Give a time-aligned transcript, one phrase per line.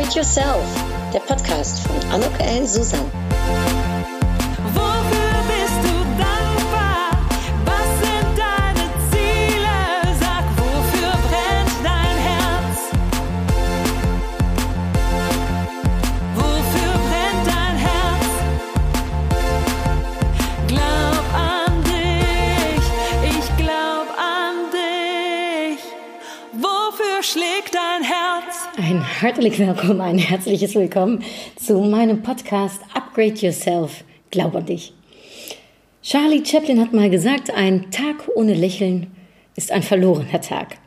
[0.00, 0.64] Upgrade Yourself,
[1.12, 2.66] der Podcast von Anuk L.
[2.66, 3.19] Susan.
[29.22, 31.22] Herzlich willkommen, ein herzliches Willkommen
[31.56, 34.02] zu meinem Podcast Upgrade Yourself.
[34.30, 34.94] Glaub an dich.
[36.02, 39.08] Charlie Chaplin hat mal gesagt, ein Tag ohne Lächeln
[39.56, 40.78] ist ein verlorener Tag.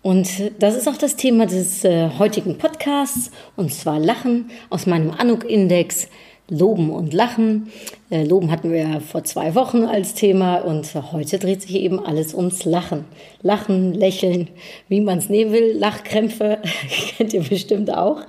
[0.00, 5.10] Und das ist auch das Thema des äh, heutigen Podcasts, und zwar Lachen aus meinem
[5.10, 6.08] Anuk-Index.
[6.48, 7.68] Loben und Lachen.
[8.10, 11.98] Äh, Loben hatten wir ja vor zwei Wochen als Thema und heute dreht sich eben
[11.98, 13.04] alles ums Lachen.
[13.42, 14.48] Lachen, Lächeln,
[14.88, 15.76] wie man es nehmen will.
[15.78, 16.58] Lachkrämpfe
[17.16, 18.20] kennt ihr bestimmt auch.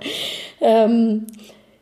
[0.61, 1.27] Ähm,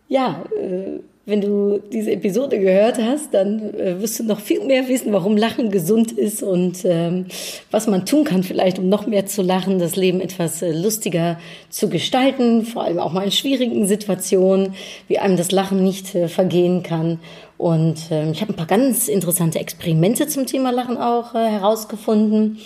[0.08, 1.00] ja, äh,
[1.32, 5.38] wenn du diese Episode gehört hast, dann äh, wirst du noch viel mehr wissen, warum
[5.38, 7.26] Lachen gesund ist und ähm,
[7.72, 11.40] was man tun kann, vielleicht um noch mehr zu lachen, das Leben etwas äh, lustiger
[11.70, 14.76] zu gestalten, vor allem auch mal in schwierigen Situationen,
[15.08, 17.20] wie einem das Lachen nicht äh, vergehen kann.
[17.58, 22.58] Und ähm, ich habe ein paar ganz interessante Experimente zum Thema Lachen auch äh, herausgefunden.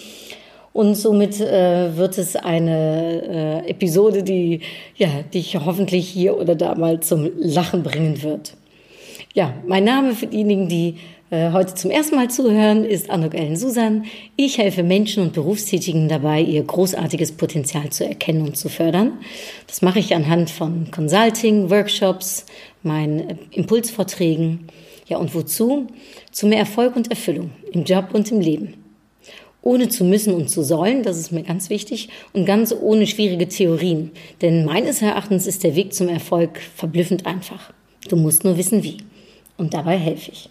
[0.75, 4.59] Und somit äh, wird es eine äh, Episode, die
[4.97, 8.55] ja, dich hoffentlich hier oder da mal zum Lachen bringen wird.
[9.33, 10.97] Ja, mein Name für diejenigen, die
[11.29, 14.03] äh, heute zum ersten Mal zuhören, ist Anuk Ellen Susan.
[14.35, 19.13] Ich helfe Menschen und Berufstätigen dabei, ihr großartiges Potenzial zu erkennen und zu fördern.
[19.67, 22.47] Das mache ich anhand von Consulting, Workshops,
[22.83, 24.67] meinen Impulsvorträgen.
[25.07, 25.87] Ja, und wozu?
[26.33, 28.84] Zu mehr Erfolg und Erfüllung im Job und im Leben
[29.65, 33.49] ohne zu müssen und zu sollen, das ist mir ganz wichtig, und ganz ohne schwierige
[33.49, 34.11] Theorien.
[34.41, 37.73] Denn meines Erachtens ist der Weg zum Erfolg verblüffend einfach.
[38.07, 38.97] Du musst nur wissen wie.
[39.57, 40.49] Und dabei helfe ich.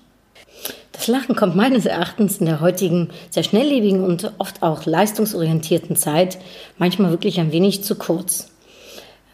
[0.90, 6.38] Das Lachen kommt meines Erachtens in der heutigen, sehr schnelllebigen und oft auch leistungsorientierten Zeit
[6.76, 8.48] manchmal wirklich ein wenig zu kurz.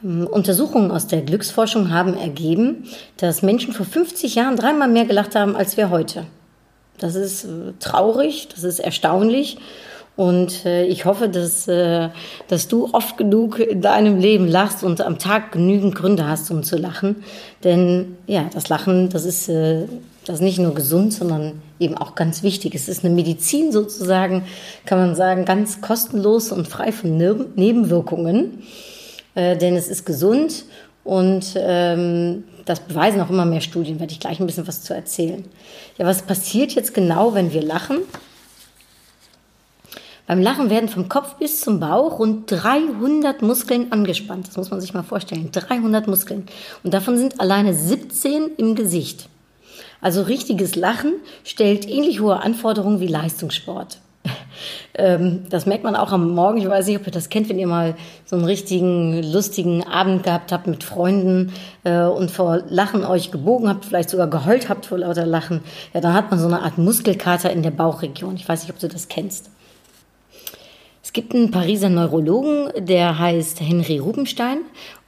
[0.02, 5.56] Untersuchungen aus der Glücksforschung haben ergeben, dass Menschen vor 50 Jahren dreimal mehr gelacht haben
[5.56, 6.26] als wir heute.
[7.00, 9.58] Das ist äh, traurig, das ist erstaunlich.
[10.16, 12.10] Und äh, ich hoffe, dass, äh,
[12.48, 16.62] dass du oft genug in deinem Leben lachst und am Tag genügend Gründe hast, um
[16.62, 17.24] zu lachen.
[17.64, 22.42] Denn ja, das Lachen, das ist, das ist nicht nur gesund, sondern eben auch ganz
[22.42, 22.74] wichtig.
[22.74, 24.44] Es ist eine Medizin sozusagen,
[24.84, 28.62] kann man sagen, ganz kostenlos und frei von Nebenwirkungen.
[29.34, 30.64] Denn es ist gesund
[31.10, 34.94] und ähm, das beweisen auch immer mehr Studien, werde ich gleich ein bisschen was zu
[34.94, 35.44] erzählen.
[35.98, 37.98] Ja, was passiert jetzt genau, wenn wir lachen?
[40.28, 44.46] Beim Lachen werden vom Kopf bis zum Bauch rund 300 Muskeln angespannt.
[44.46, 45.50] Das muss man sich mal vorstellen.
[45.50, 46.46] 300 Muskeln.
[46.84, 49.28] Und davon sind alleine 17 im Gesicht.
[50.00, 53.98] Also richtiges Lachen stellt ähnlich hohe Anforderungen wie Leistungssport.
[54.94, 56.58] Ähm, das merkt man auch am Morgen.
[56.58, 60.22] Ich weiß nicht, ob ihr das kennt, wenn ihr mal so einen richtigen, lustigen Abend
[60.22, 61.52] gehabt habt mit Freunden
[61.84, 65.60] äh, und vor Lachen euch gebogen habt, vielleicht sogar geheult habt vor lauter Lachen.
[65.94, 68.34] Ja, dann hat man so eine Art Muskelkater in der Bauchregion.
[68.36, 69.50] Ich weiß nicht, ob du das kennst.
[71.10, 74.58] Es gibt einen Pariser Neurologen, der heißt Henry Rubenstein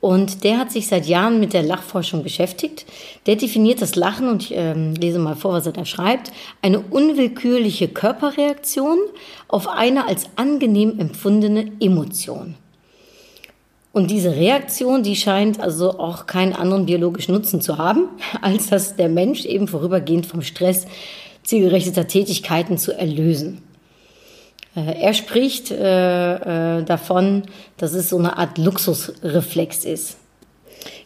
[0.00, 2.86] und der hat sich seit Jahren mit der Lachforschung beschäftigt.
[3.26, 6.80] Der definiert das Lachen, und ich äh, lese mal vor, was er da schreibt, eine
[6.80, 8.98] unwillkürliche Körperreaktion
[9.46, 12.56] auf eine als angenehm empfundene Emotion.
[13.92, 18.08] Und diese Reaktion, die scheint also auch keinen anderen biologischen Nutzen zu haben,
[18.42, 20.84] als dass der Mensch eben vorübergehend vom Stress
[21.44, 23.62] zielgerichteter Tätigkeiten zu erlösen.
[24.74, 27.42] Äh, er spricht äh, äh, davon,
[27.76, 30.16] dass es so eine Art Luxusreflex ist.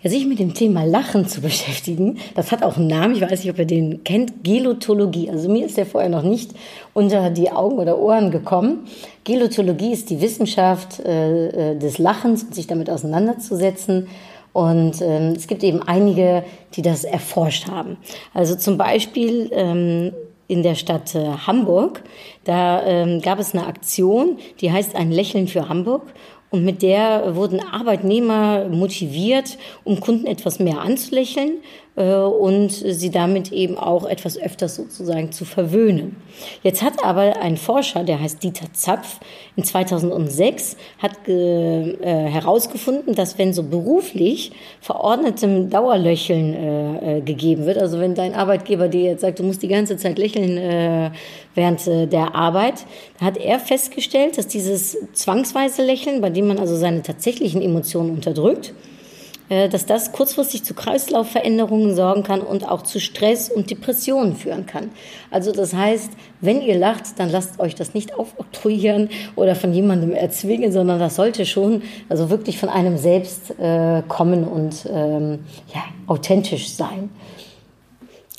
[0.02, 3.40] Ja, sich mit dem Thema Lachen zu beschäftigen, das hat auch einen Namen, ich weiß
[3.40, 5.30] nicht, ob ihr den kennt, Gelotologie.
[5.30, 6.52] Also mir ist der vorher noch nicht
[6.94, 8.86] unter die Augen oder Ohren gekommen.
[9.24, 14.08] Gelotologie ist die Wissenschaft äh, äh des Lachens und sich damit auseinanderzusetzen.
[14.52, 16.42] Und ähm, es gibt eben einige,
[16.72, 17.98] die das erforscht haben.
[18.32, 20.12] Also zum Beispiel ähm,
[20.48, 22.02] in der Stadt äh, Hamburg.
[22.44, 26.02] Da ähm, gab es eine Aktion, die heißt ein Lächeln für Hamburg.
[26.50, 31.58] Und mit der wurden Arbeitnehmer motiviert, um Kunden etwas mehr anzulächeln
[31.96, 36.16] und sie damit eben auch etwas öfters sozusagen zu verwöhnen.
[36.62, 39.18] Jetzt hat aber ein Forscher, der heißt Dieter Zapf,
[39.56, 44.52] in 2006 hat äh, herausgefunden, dass wenn so beruflich
[44.82, 49.62] verordnetem Dauerlöcheln äh, äh, gegeben wird, also wenn dein Arbeitgeber dir jetzt sagt, du musst
[49.62, 51.10] die ganze Zeit lächeln äh,
[51.54, 52.84] während äh, der Arbeit,
[53.20, 58.68] hat er festgestellt, dass dieses zwangsweise Lächeln, bei dem man also seine tatsächlichen Emotionen unterdrückt,
[58.68, 58.95] äh,
[59.48, 64.90] dass das kurzfristig zu Kreislaufveränderungen sorgen kann und auch zu Stress und Depressionen führen kann.
[65.30, 66.10] Also das heißt,
[66.40, 71.16] wenn ihr lacht, dann lasst euch das nicht aufoktroyieren oder von jemandem erzwingen, sondern das
[71.16, 75.40] sollte schon also wirklich von einem selbst äh, kommen und ähm,
[75.72, 77.10] ja, authentisch sein.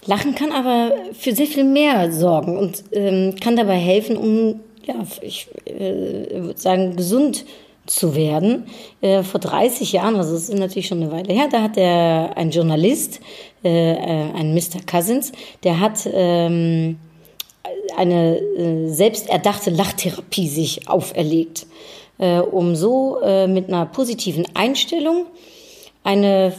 [0.06, 4.96] Lachen kann aber für sehr viel mehr sorgen und ähm, kann dabei helfen, um, ja,
[5.22, 7.46] ich äh, würde sagen, gesund zu
[8.16, 8.68] werden.
[9.02, 12.34] Äh, vor 30 Jahren, also das ist natürlich schon eine Weile her, da hat der,
[12.36, 13.20] ein Journalist,
[13.64, 14.82] äh, äh ein Mr.
[14.86, 15.32] Cousins,
[15.64, 17.00] der hat ähm,
[17.96, 21.66] eine äh, selbst erdachte Lachtherapie sich auferlegt,
[22.52, 25.28] um so mit einer positiven Einstellung
[26.04, 26.52] eine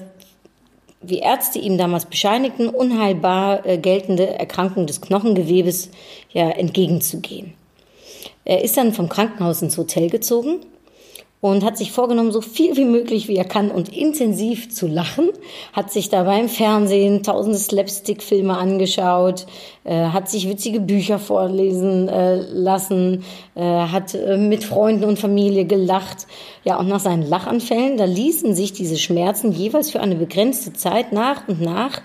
[1.01, 5.91] wie Ärzte ihm damals bescheinigten, unheilbar geltende Erkrankung des Knochengewebes
[6.31, 7.55] ja, entgegenzugehen.
[8.45, 10.61] Er ist dann vom Krankenhaus ins Hotel gezogen
[11.41, 15.31] und hat sich vorgenommen, so viel wie möglich, wie er kann und intensiv zu lachen,
[15.73, 19.47] hat sich dabei im Fernsehen tausende Slapstick-Filme angeschaut,
[19.85, 23.25] äh, hat sich witzige Bücher vorlesen äh, lassen,
[23.55, 26.27] äh, hat äh, mit Freunden und Familie gelacht.
[26.65, 31.13] Ja, und nach seinen Lachanfällen, da ließen sich diese Schmerzen jeweils für eine begrenzte Zeit
[31.13, 32.03] nach und nach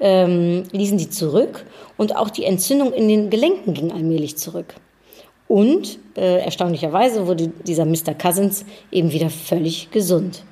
[0.00, 1.66] ähm, ließen die zurück
[1.96, 4.74] und auch die Entzündung in den Gelenken ging allmählich zurück.
[5.48, 8.14] Und äh, erstaunlicherweise wurde dieser Mr.
[8.16, 10.44] Cousins eben wieder völlig gesund.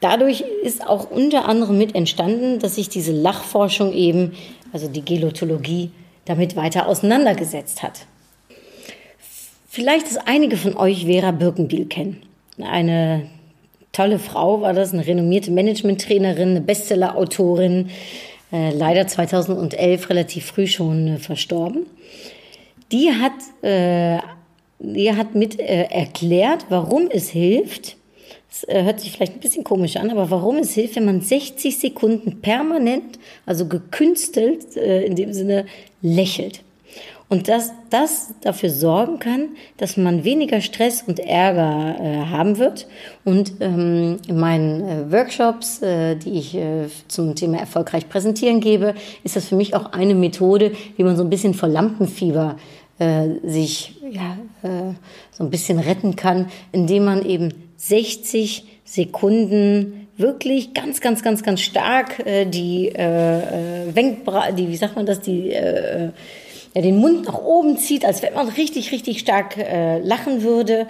[0.00, 4.32] Dadurch ist auch unter anderem mit entstanden, dass sich diese Lachforschung eben,
[4.72, 5.90] also die Gelotologie,
[6.24, 8.06] damit weiter auseinandergesetzt hat.
[9.68, 12.22] Vielleicht, dass einige von euch Vera Birkenbiel kennen.
[12.58, 13.26] Eine
[13.92, 17.90] tolle Frau war das, eine renommierte Management-Trainerin, eine Bestseller-Autorin,
[18.52, 21.86] äh, leider 2011 relativ früh schon äh, verstorben
[22.94, 23.32] die hat,
[23.62, 24.20] äh,
[24.78, 27.96] die hat mit äh, erklärt, warum es hilft,
[28.48, 31.20] das äh, hört sich vielleicht ein bisschen komisch an, aber warum es hilft, wenn man
[31.20, 35.66] 60 Sekunden permanent, also gekünstelt äh, in dem Sinne,
[36.02, 36.62] lächelt.
[37.28, 39.48] Und dass das dafür sorgen kann,
[39.78, 42.86] dass man weniger Stress und Ärger äh, haben wird.
[43.24, 48.94] Und ähm, in meinen äh, Workshops, äh, die ich äh, zum Thema erfolgreich präsentieren gebe,
[49.24, 52.56] ist das für mich auch eine Methode, wie man so ein bisschen vor Lampenfieber
[52.98, 54.94] äh, sich ja, äh,
[55.32, 61.60] so ein bisschen retten kann, indem man eben 60 Sekunden wirklich ganz, ganz, ganz, ganz
[61.60, 66.10] stark äh, die äh, Wenkbra die, wie sagt man das, die äh,
[66.74, 70.86] ja, den Mund nach oben zieht, als wenn man richtig, richtig stark äh, lachen würde.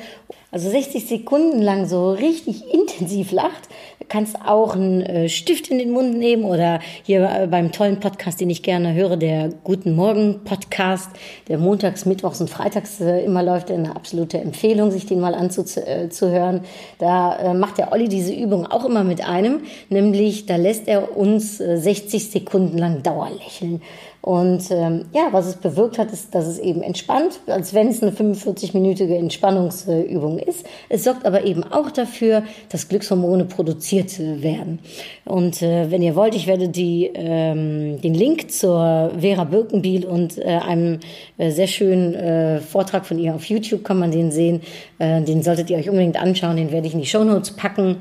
[0.50, 3.68] Also 60 Sekunden lang so richtig intensiv lacht.
[3.98, 7.98] Du kannst auch einen äh, Stift in den Mund nehmen oder hier äh, beim tollen
[7.98, 11.10] Podcast, den ich gerne höre, der Guten Morgen Podcast,
[11.48, 16.60] der montags, mittwochs und freitags äh, immer läuft, eine absolute Empfehlung, sich den mal anzuhören.
[16.98, 21.58] Da macht der Olli diese Übung auch immer mit einem, nämlich da lässt er uns
[21.58, 23.82] 60 Sekunden lang Dauerlächeln.
[24.24, 28.02] Und ähm, ja, was es bewirkt hat, ist, dass es eben entspannt, als wenn es
[28.02, 30.64] eine 45-minütige Entspannungsübung ist.
[30.88, 34.78] Es sorgt aber eben auch dafür, dass Glückshormone produziert werden.
[35.26, 40.38] Und äh, wenn ihr wollt, ich werde die, ähm, den Link zur Vera Birkenbiel und
[40.38, 41.00] äh, einem
[41.36, 44.62] äh, sehr schönen äh, Vortrag von ihr auf YouTube kann man den sehen.
[45.00, 46.56] Äh, den solltet ihr euch unbedingt anschauen.
[46.56, 47.96] Den werde ich in die Shownotes packen.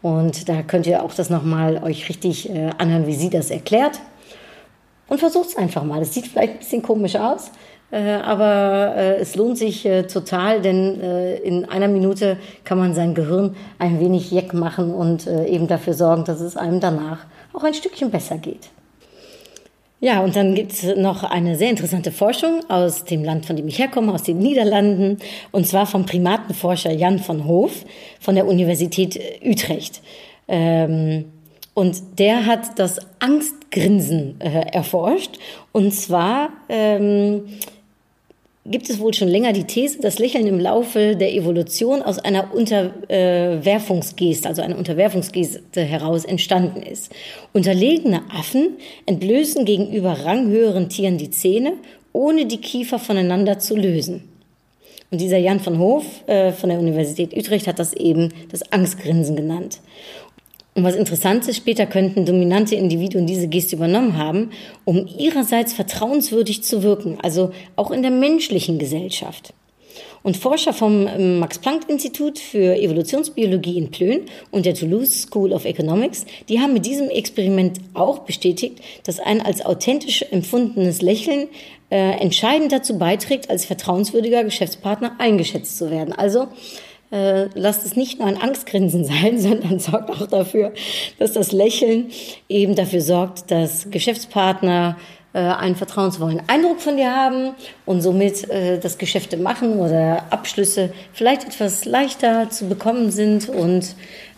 [0.00, 3.98] Und da könnt ihr auch das nochmal euch richtig äh, anhören, wie sie das erklärt.
[5.08, 6.02] Und versucht es einfach mal.
[6.02, 7.52] Es sieht vielleicht ein bisschen komisch aus,
[7.92, 11.00] äh, aber äh, es lohnt sich äh, total, denn
[11.44, 16.24] in einer Minute kann man sein Gehirn ein wenig jeck machen und eben dafür sorgen,
[16.24, 18.70] dass es einem danach auch ein Stückchen besser geht.
[20.00, 23.66] Ja, und dann gibt es noch eine sehr interessante Forschung aus dem Land, von dem
[23.66, 25.18] ich herkomme, aus den Niederlanden,
[25.52, 27.84] und zwar vom Primatenforscher Jan van Hoof
[28.20, 30.02] von der Universität Utrecht.
[30.48, 31.32] Ähm,
[31.76, 35.38] und der hat das Angstgrinsen äh, erforscht.
[35.72, 37.42] Und zwar ähm,
[38.64, 42.54] gibt es wohl schon länger die These, dass Lächeln im Laufe der Evolution aus einer
[42.54, 47.12] Unterwerfungsgeste, also einer Unterwerfungsgeste heraus entstanden ist.
[47.52, 51.74] Unterlegene Affen entblößen gegenüber ranghöheren Tieren die Zähne,
[52.14, 54.26] ohne die Kiefer voneinander zu lösen.
[55.10, 59.36] Und dieser Jan von Hof äh, von der Universität Utrecht hat das eben das Angstgrinsen
[59.36, 59.80] genannt.
[60.76, 64.50] Und was interessant ist, später könnten dominante Individuen diese Geste übernommen haben,
[64.84, 69.54] um ihrerseits vertrauenswürdig zu wirken, also auch in der menschlichen Gesellschaft.
[70.22, 76.26] Und Forscher vom ähm, Max-Planck-Institut für Evolutionsbiologie in Plön und der Toulouse School of Economics,
[76.50, 81.48] die haben mit diesem Experiment auch bestätigt, dass ein als authentisch empfundenes Lächeln
[81.88, 86.12] äh, entscheidend dazu beiträgt, als vertrauenswürdiger Geschäftspartner eingeschätzt zu werden.
[86.12, 86.48] Also
[87.10, 90.72] äh, lasst es nicht nur ein Angstgrinsen sein, sondern sorgt auch dafür,
[91.18, 92.10] dass das Lächeln
[92.48, 94.96] eben dafür sorgt, dass Geschäftspartner
[95.32, 97.52] äh, einen vertrauensvollen Eindruck von dir haben
[97.84, 103.94] und somit äh, das Geschäfte machen oder Abschlüsse vielleicht etwas leichter zu bekommen sind und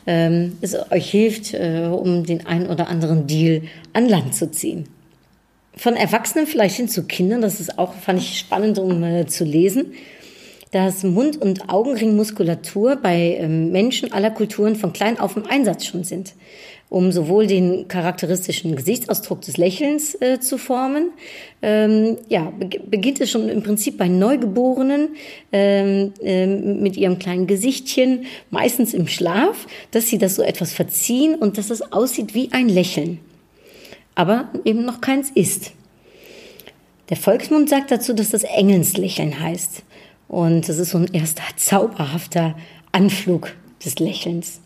[0.06, 4.88] ähm, es euch hilft, äh, um den einen oder anderen Deal an Land zu ziehen.
[5.76, 9.44] Von Erwachsenen vielleicht hin zu Kindern, das ist auch, fand ich spannend, um äh, zu
[9.44, 9.92] lesen
[10.70, 16.04] dass Mund- und Augenringmuskulatur bei ähm, Menschen aller Kulturen von klein auf im Einsatz schon
[16.04, 16.34] sind,
[16.90, 21.10] um sowohl den charakteristischen Gesichtsausdruck des Lächelns äh, zu formen.
[21.62, 22.52] Ähm, ja,
[22.86, 25.16] beginnt es schon im Prinzip bei Neugeborenen
[25.52, 31.34] ähm, äh, mit ihrem kleinen Gesichtchen, meistens im Schlaf, dass sie das so etwas verziehen
[31.34, 33.20] und dass es aussieht wie ein Lächeln,
[34.14, 35.72] aber eben noch keins ist.
[37.08, 39.82] Der Volksmund sagt dazu, dass das Engelslächeln heißt.
[40.28, 42.54] Und das ist so ein erster zauberhafter
[42.92, 43.54] Anflug
[43.84, 44.60] des Lächelns.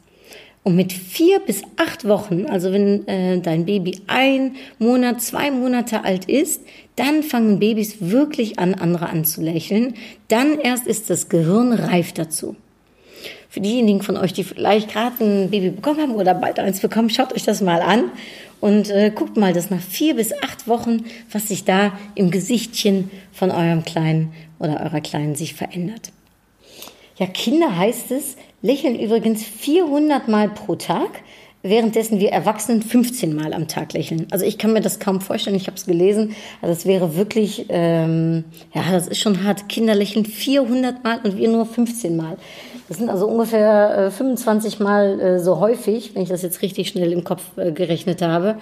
[0.64, 6.04] Und mit vier bis acht Wochen, also wenn äh, dein Baby ein Monat, zwei Monate
[6.04, 6.60] alt ist,
[6.94, 9.94] dann fangen Babys wirklich an, andere anzulächeln.
[10.28, 12.54] Dann erst ist das Gehirn reif dazu.
[13.52, 17.10] Für diejenigen von euch, die vielleicht gerade ein Baby bekommen haben oder bald eins bekommen,
[17.10, 18.04] schaut euch das mal an
[18.62, 23.10] und äh, guckt mal, dass nach vier bis acht Wochen, was sich da im Gesichtchen
[23.30, 26.12] von eurem Kleinen oder eurer Kleinen sich verändert.
[27.18, 31.20] Ja, Kinder heißt es, lächeln übrigens 400 Mal pro Tag,
[31.62, 34.28] währenddessen wir Erwachsenen 15 Mal am Tag lächeln.
[34.30, 36.34] Also ich kann mir das kaum vorstellen, ich habe es gelesen.
[36.62, 38.44] Also es wäre wirklich, ähm,
[38.74, 39.68] ja, das ist schon hart.
[39.68, 42.38] Kinder lächeln 400 Mal und wir nur 15 Mal.
[42.92, 46.88] Das sind also ungefähr äh, 25 Mal äh, so häufig, wenn ich das jetzt richtig
[46.88, 48.56] schnell im Kopf äh, gerechnet habe.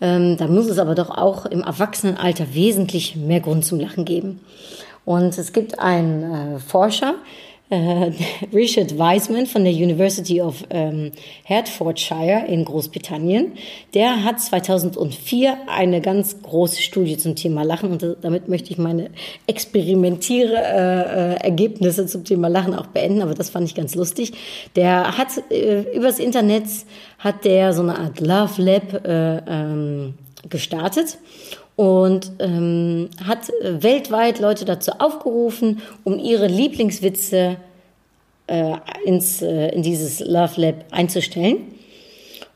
[0.00, 4.40] Ähm, da muss es aber doch auch im Erwachsenenalter wesentlich mehr Grund zum Lachen geben.
[5.04, 7.14] Und es gibt einen äh, Forscher,
[7.70, 8.10] äh,
[8.52, 11.12] Richard Wiseman von der University of ähm,
[11.44, 13.52] Hertfordshire in Großbritannien,
[13.94, 19.10] der hat 2004 eine ganz große Studie zum Thema Lachen und damit möchte ich meine
[19.46, 24.32] experimentiere äh, äh, Ergebnisse zum Thema Lachen auch beenden, aber das fand ich ganz lustig.
[24.76, 26.64] Der hat äh, übers Internet
[27.18, 30.14] hat der so eine Art Love Lab äh, ähm,
[30.48, 31.18] gestartet
[31.76, 37.56] und ähm, hat äh, weltweit Leute dazu aufgerufen, um ihre Lieblingswitze
[38.46, 38.72] äh,
[39.04, 41.58] ins, äh, in dieses Love Lab einzustellen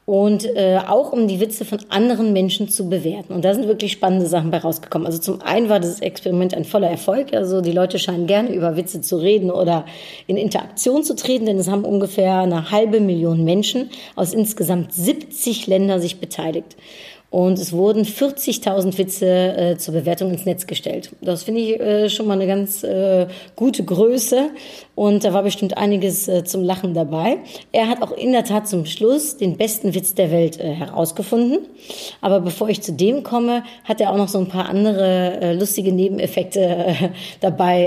[0.06, 3.32] und äh, auch um die Witze von anderen Menschen zu bewerten.
[3.32, 5.06] Und da sind wirklich spannende Sachen bei rausgekommen.
[5.06, 7.32] Also zum einen war das Experiment ein voller Erfolg.
[7.32, 9.86] Also die Leute scheinen gerne über Witze zu reden oder
[10.26, 15.66] in Interaktion zu treten, denn es haben ungefähr eine halbe Million Menschen aus insgesamt 70
[15.68, 16.76] Ländern sich beteiligt.
[17.34, 21.10] Und es wurden 40.000 Witze äh, zur Bewertung ins Netz gestellt.
[21.20, 23.26] Das finde ich äh, schon mal eine ganz äh,
[23.56, 24.50] gute Größe.
[24.94, 27.38] Und da war bestimmt einiges äh, zum Lachen dabei.
[27.72, 31.66] Er hat auch in der Tat zum Schluss den besten Witz der Welt äh, herausgefunden.
[32.20, 35.52] Aber bevor ich zu dem komme, hat er auch noch so ein paar andere äh,
[35.54, 37.10] lustige Nebeneffekte
[37.40, 37.86] dabei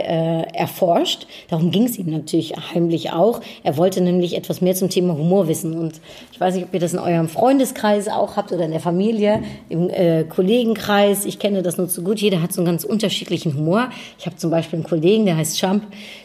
[0.54, 1.26] erforscht.
[1.50, 3.40] Darum ging es ihm natürlich heimlich auch.
[3.64, 5.78] Er wollte nämlich etwas mehr zum Thema Humor wissen.
[5.78, 6.02] Und
[6.34, 9.37] ich weiß nicht, ob ihr das in eurem Freundeskreis auch habt oder in der Familie
[9.70, 11.26] im äh, Kollegenkreis.
[11.26, 12.20] Ich kenne das nur zu gut.
[12.20, 13.90] Jeder hat so einen ganz unterschiedlichen Humor.
[14.20, 15.84] Ich habe zum Beispiel einen Kollegen, der heißt Champ.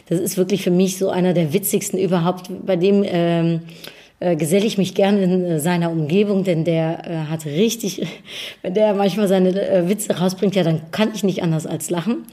[0.09, 2.49] Das ist wirklich für mich so einer der witzigsten überhaupt.
[2.65, 3.61] Bei dem ähm,
[4.23, 8.07] äh, geselle ich mich gerne in äh, seiner Umgebung, denn der äh, hat richtig,
[8.61, 9.53] wenn der manchmal seine
[9.89, 12.23] Witze rausbringt, ja, dann kann ich nicht anders als lachen.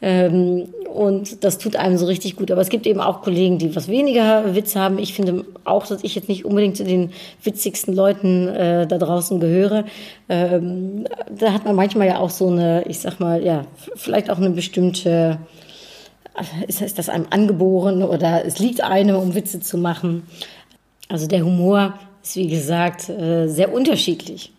[0.00, 2.50] Ähm, und das tut einem so richtig gut.
[2.50, 4.98] Aber es gibt eben auch Kollegen, die was weniger Witz haben.
[4.98, 7.10] Ich finde auch, dass ich jetzt nicht unbedingt zu den
[7.42, 9.86] witzigsten Leuten da draußen gehöre.
[10.28, 11.04] Ähm,
[11.36, 14.50] da hat man manchmal ja auch so eine, ich sag mal, ja, vielleicht auch eine
[14.50, 15.38] bestimmte
[16.66, 20.24] ist das einem angeboren oder es liegt einem, um Witze zu machen.
[21.08, 24.52] Also der Humor ist, wie gesagt, äh, sehr unterschiedlich.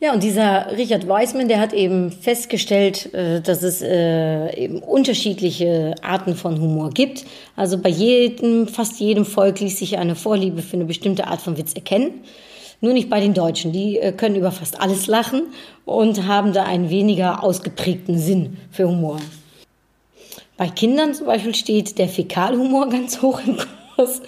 [0.00, 5.96] Ja, und dieser Richard Weisman, der hat eben festgestellt, äh, dass es äh, eben unterschiedliche
[6.02, 7.24] Arten von Humor gibt.
[7.56, 11.56] Also bei jedem, fast jedem Volk ließ sich eine Vorliebe für eine bestimmte Art von
[11.56, 12.22] Witz erkennen.
[12.80, 13.72] Nur nicht bei den Deutschen.
[13.72, 15.48] Die können über fast alles lachen
[15.84, 19.18] und haben da einen weniger ausgeprägten Sinn für Humor.
[20.56, 23.56] Bei Kindern zum Beispiel steht der Fäkalhumor ganz hoch im
[23.98, 24.22] Kurs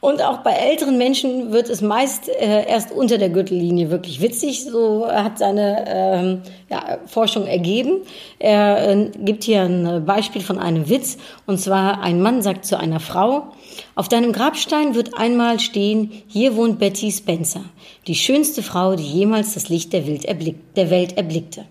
[0.00, 4.64] und auch bei älteren Menschen wird es meist äh, erst unter der Gürtellinie wirklich witzig.
[4.64, 8.02] So hat seine ähm, ja, Forschung ergeben.
[8.38, 11.16] Er äh, gibt hier ein Beispiel von einem Witz.
[11.46, 13.48] Und zwar ein Mann sagt zu einer Frau,
[13.94, 17.64] auf deinem Grabstein wird einmal stehen, hier wohnt Betty Spencer,
[18.06, 21.64] die schönste Frau, die jemals das Licht der, Welt, erblick der Welt erblickte.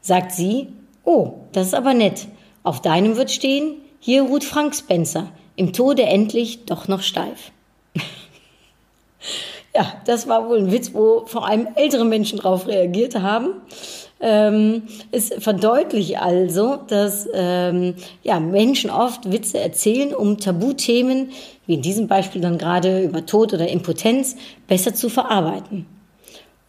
[0.00, 0.68] Sagt sie,
[1.04, 2.26] oh, das ist aber nett.
[2.62, 7.52] Auf deinem wird stehen, hier ruht Frank Spencer, im Tode endlich doch noch steif.
[9.74, 13.54] ja, das war wohl ein Witz, wo vor allem ältere Menschen darauf reagiert haben.
[14.20, 21.30] Ähm, es verdeutlicht also, dass ähm, ja, Menschen oft Witze erzählen, um Tabuthemen,
[21.66, 24.36] wie in diesem Beispiel dann gerade über Tod oder Impotenz,
[24.68, 25.86] besser zu verarbeiten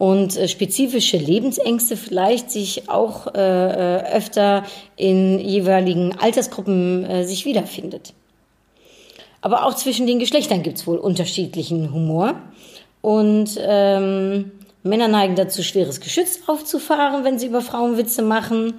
[0.04, 4.64] und äh, spezifische Lebensängste vielleicht sich auch äh, äh, öfter
[4.98, 8.14] in jeweiligen Altersgruppen äh, sich wiederfindet.
[9.44, 12.36] Aber auch zwischen den Geschlechtern gibt es wohl unterschiedlichen Humor.
[13.02, 14.52] Und ähm,
[14.84, 18.76] Männer neigen dazu, schweres Geschütz aufzufahren, wenn sie über Frauen Witze machen.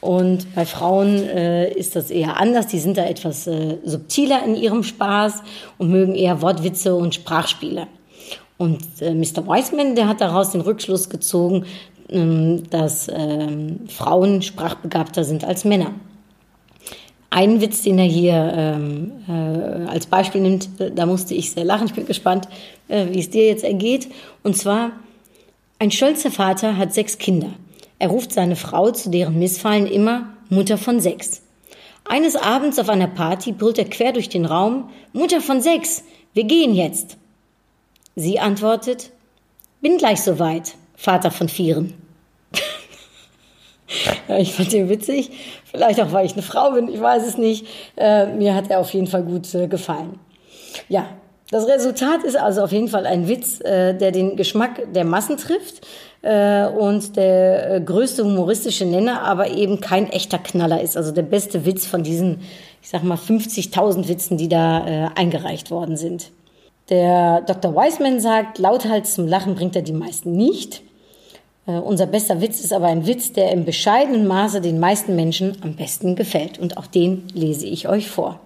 [0.00, 2.66] Und bei Frauen äh, ist das eher anders.
[2.66, 5.44] Die sind da etwas äh, subtiler in ihrem Spaß
[5.78, 7.86] und mögen eher Wortwitze und Sprachspiele.
[8.56, 9.46] Und äh, Mr.
[9.46, 11.64] Wiseman, der hat daraus den Rückschluss gezogen,
[12.10, 15.92] ähm, dass ähm, Frauen sprachbegabter sind als Männer.
[17.38, 21.86] Ein Witz, den er hier ähm, äh, als Beispiel nimmt, da musste ich sehr lachen.
[21.86, 22.48] Ich bin gespannt,
[22.88, 24.08] äh, wie es dir jetzt ergeht.
[24.42, 24.90] Und zwar,
[25.78, 27.50] ein stolzer Vater hat sechs Kinder.
[28.00, 31.42] Er ruft seine Frau zu deren Missfallen immer Mutter von sechs.
[32.04, 36.02] Eines Abends auf einer Party brüllt er quer durch den Raum, Mutter von sechs,
[36.34, 37.18] wir gehen jetzt.
[38.16, 39.12] Sie antwortet,
[39.80, 41.94] bin gleich soweit, Vater von Vieren.
[44.28, 45.30] Ich fand den witzig,
[45.64, 47.66] vielleicht auch, weil ich eine Frau bin, ich weiß es nicht.
[47.96, 50.18] Äh, mir hat er auf jeden Fall gut äh, gefallen.
[50.88, 51.06] Ja,
[51.50, 55.38] das Resultat ist also auf jeden Fall ein Witz, äh, der den Geschmack der Massen
[55.38, 55.86] trifft
[56.20, 60.96] äh, und der äh, größte humoristische Nenner, aber eben kein echter Knaller ist.
[60.96, 62.40] Also der beste Witz von diesen,
[62.82, 66.32] ich sag mal, 50.000 Witzen, die da äh, eingereicht worden sind.
[66.90, 67.74] Der Dr.
[67.74, 70.82] Wiseman sagt, lauthals zum Lachen bringt er die meisten nicht.
[71.68, 75.58] Äh, unser bester Witz ist aber ein Witz, der im bescheidenen Maße den meisten Menschen
[75.62, 76.58] am besten gefällt.
[76.58, 78.40] Und auch den lese ich euch vor.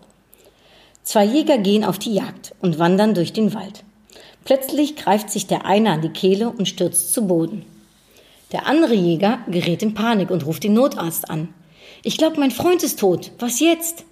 [1.05, 3.85] Zwei Jäger gehen auf die Jagd und wandern durch den Wald.
[4.45, 7.65] Plötzlich greift sich der eine an die Kehle und stürzt zu Boden.
[8.51, 11.49] Der andere Jäger gerät in Panik und ruft den Notarzt an.
[12.03, 13.31] Ich glaube, mein Freund ist tot.
[13.39, 14.05] Was jetzt?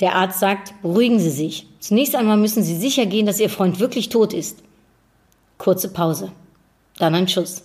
[0.00, 1.66] Der Arzt sagt, beruhigen Sie sich.
[1.78, 4.58] Zunächst einmal müssen Sie sicher gehen, dass Ihr Freund wirklich tot ist.
[5.58, 6.32] Kurze Pause.
[6.98, 7.62] Dann ein Schuss.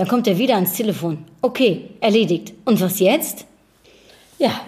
[0.00, 1.26] Dann kommt er wieder ans Telefon.
[1.42, 2.54] Okay, erledigt.
[2.64, 3.44] Und was jetzt?
[4.38, 4.62] Ja,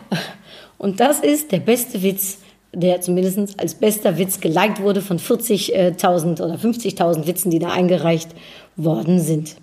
[0.77, 2.41] und das ist der beste Witz,
[2.75, 8.29] der zumindest als bester Witz geliked wurde von 40.000 oder 50.000 Witzen, die da eingereicht
[8.77, 9.57] worden sind.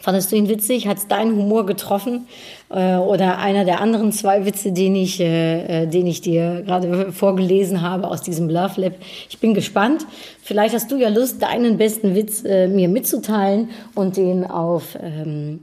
[0.00, 0.88] Fandest du ihn witzig?
[0.88, 2.26] Hat es deinen Humor getroffen?
[2.70, 7.12] Äh, oder einer der anderen zwei Witze, den ich, äh, äh, den ich dir gerade
[7.12, 8.94] vorgelesen habe aus diesem Love Lab?
[9.28, 10.06] Ich bin gespannt.
[10.42, 15.60] Vielleicht hast du ja Lust, deinen besten Witz äh, mir mitzuteilen und den auf ähm,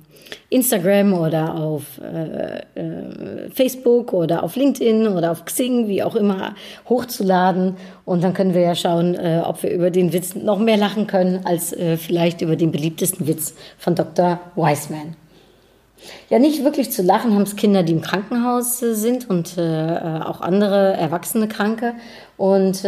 [0.49, 6.55] Instagram oder auf äh, äh, Facebook oder auf LinkedIn oder auf Xing, wie auch immer,
[6.87, 7.75] hochzuladen.
[8.05, 11.07] Und dann können wir ja schauen, äh, ob wir über den Witz noch mehr lachen
[11.07, 14.39] können als äh, vielleicht über den beliebtesten Witz von Dr.
[14.55, 15.15] Wiseman.
[16.29, 19.61] Ja, nicht wirklich zu lachen haben es Kinder, die im Krankenhaus äh, sind und äh,
[19.61, 21.93] auch andere erwachsene Kranke.
[22.37, 22.83] Und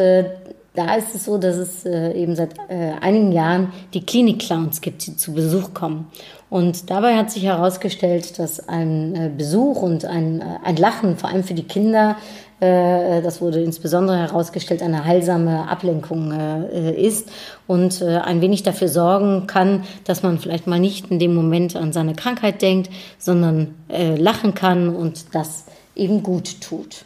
[0.79, 5.05] da ist es so, dass es äh, eben seit äh, einigen Jahren die Klinik-Clowns gibt,
[5.05, 6.07] die zu Besuch kommen.
[6.49, 11.29] Und dabei hat sich herausgestellt, dass ein äh, Besuch und ein, äh, ein Lachen, vor
[11.29, 12.15] allem für die Kinder,
[12.61, 17.29] äh, das wurde insbesondere herausgestellt, eine heilsame Ablenkung äh, ist
[17.67, 21.91] und ein wenig dafür sorgen kann, dass man vielleicht mal nicht in dem Moment an
[21.91, 25.65] seine Krankheit denkt, sondern lachen kann und das
[25.95, 27.05] eben gut tut.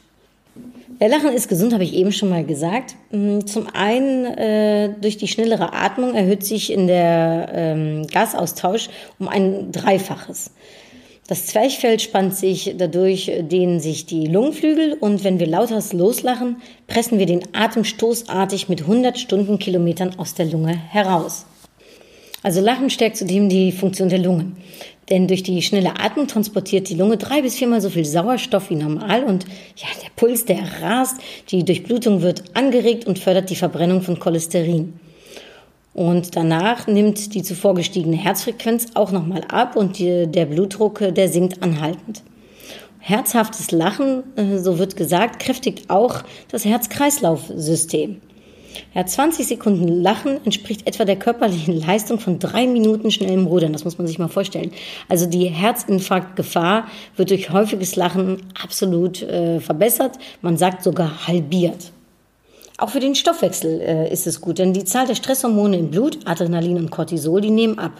[1.03, 2.95] Ja, Lachen ist gesund, habe ich eben schon mal gesagt.
[3.11, 8.87] Mm, zum einen äh, durch die schnellere Atmung erhöht sich in der ähm, Gasaustausch
[9.19, 10.51] um ein Dreifaches.
[11.27, 17.19] Das Zwerchfell spannt sich, dadurch dehnen sich die Lungenflügel und wenn wir lauter loslachen, pressen
[17.19, 21.45] wir den Atem stoßartig mit 100 Stundenkilometern aus der Lunge heraus.
[22.43, 24.53] Also Lachen stärkt zudem die Funktion der Lunge.
[25.13, 28.75] Denn durch die schnelle Atmung transportiert die Lunge drei bis viermal so viel Sauerstoff wie
[28.75, 29.45] normal und
[29.75, 31.17] ja, der Puls, der rast,
[31.49, 34.99] die Durchblutung wird angeregt und fördert die Verbrennung von Cholesterin.
[35.93, 41.29] Und danach nimmt die zuvor gestiegene Herzfrequenz auch nochmal ab und die, der Blutdruck, der
[41.29, 42.23] sinkt anhaltend.
[42.97, 48.19] Herzhaftes Lachen, äh, so wird gesagt, kräftigt auch das Herz-Kreislauf-System.
[48.93, 53.73] Ja, 20 Sekunden Lachen entspricht etwa der körperlichen Leistung von drei Minuten schnellem Rudern.
[53.73, 54.71] Das muss man sich mal vorstellen.
[55.09, 60.17] Also die Herzinfarktgefahr wird durch häufiges Lachen absolut äh, verbessert.
[60.41, 61.91] Man sagt sogar halbiert.
[62.77, 66.19] Auch für den Stoffwechsel äh, ist es gut, denn die Zahl der Stresshormone im Blut,
[66.25, 67.93] Adrenalin und Cortisol, die nehmen ab.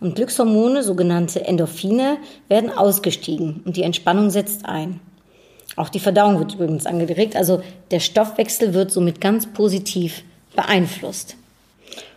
[0.00, 5.00] Und Glückshormone, sogenannte Endorphine, werden ausgestiegen und die Entspannung setzt ein.
[5.78, 7.36] Auch die Verdauung wird übrigens angeregt.
[7.36, 7.62] Also
[7.92, 10.24] der Stoffwechsel wird somit ganz positiv
[10.56, 11.36] beeinflusst.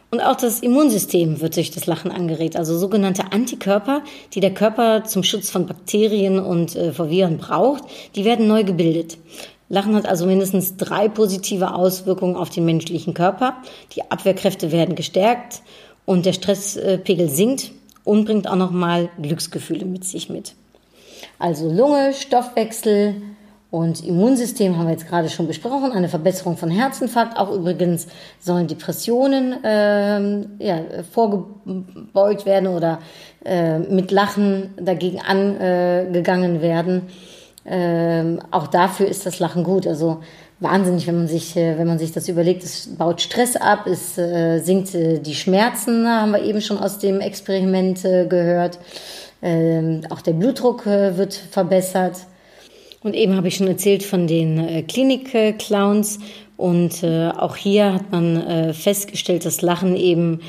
[0.10, 2.58] Und auch das Immunsystem wird durch das Lachen angeregt.
[2.58, 4.02] Also sogenannte Antikörper,
[4.34, 7.84] die der Körper zum Schutz von Bakterien und äh, vor Viren braucht,
[8.16, 9.20] die werden neu gebildet.
[9.70, 13.58] Lachen hat also mindestens drei positive Auswirkungen auf den menschlichen Körper.
[13.96, 15.62] Die Abwehrkräfte werden gestärkt
[16.06, 17.72] und der Stresspegel sinkt
[18.04, 20.56] und bringt auch nochmal Glücksgefühle mit sich mit.
[21.38, 23.22] Also Lunge, Stoffwechsel,
[23.72, 27.40] und Immunsystem haben wir jetzt gerade schon besprochen, eine Verbesserung von Herzinfarkt.
[27.40, 28.08] Auch übrigens
[28.38, 33.00] sollen Depressionen ähm, ja, vorgebeugt werden oder
[33.46, 37.04] äh, mit Lachen dagegen angegangen werden.
[37.66, 39.88] Ähm, auch dafür ist das Lachen gut.
[39.88, 40.20] Also
[40.60, 42.66] wahnsinnig, wenn man sich, äh, wenn man sich das überlegt.
[42.66, 47.00] Es baut Stress ab, es äh, sinkt äh, die Schmerzen, haben wir eben schon aus
[47.00, 48.80] dem Experiment gehört.
[49.42, 52.18] Ähm, auch der Blutdruck wird verbessert.
[53.04, 56.20] Und eben habe ich schon erzählt von den äh, Klinik-Clowns.
[56.58, 60.42] Und äh, auch hier hat man äh, festgestellt, dass Lachen eben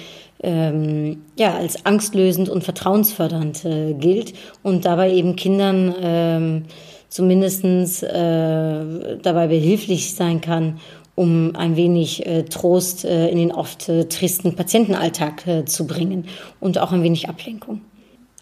[0.43, 6.63] ähm, ja, als angstlösend und vertrauensfördernd äh, gilt und dabei eben Kindern ähm,
[7.09, 7.65] zumindest
[8.03, 10.81] äh, dabei behilflich sein kann,
[11.15, 16.27] um ein wenig äh, Trost äh, in den oft äh, tristen Patientenalltag äh, zu bringen
[16.59, 17.83] und auch ein wenig Ablenkung.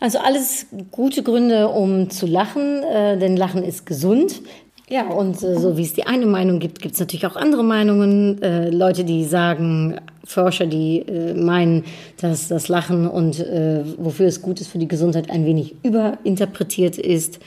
[0.01, 4.41] Also alles gute Gründe, um zu lachen, äh, denn Lachen ist gesund.
[4.89, 7.63] Ja, und äh, so wie es die eine Meinung gibt, gibt es natürlich auch andere
[7.63, 8.43] Meinungen.
[8.43, 11.85] Äh, Leute, die sagen, Forscher, die äh, meinen,
[12.21, 16.99] dass das Lachen und äh, wofür es gut ist für die Gesundheit ein wenig überinterpretiert
[16.99, 17.39] ist.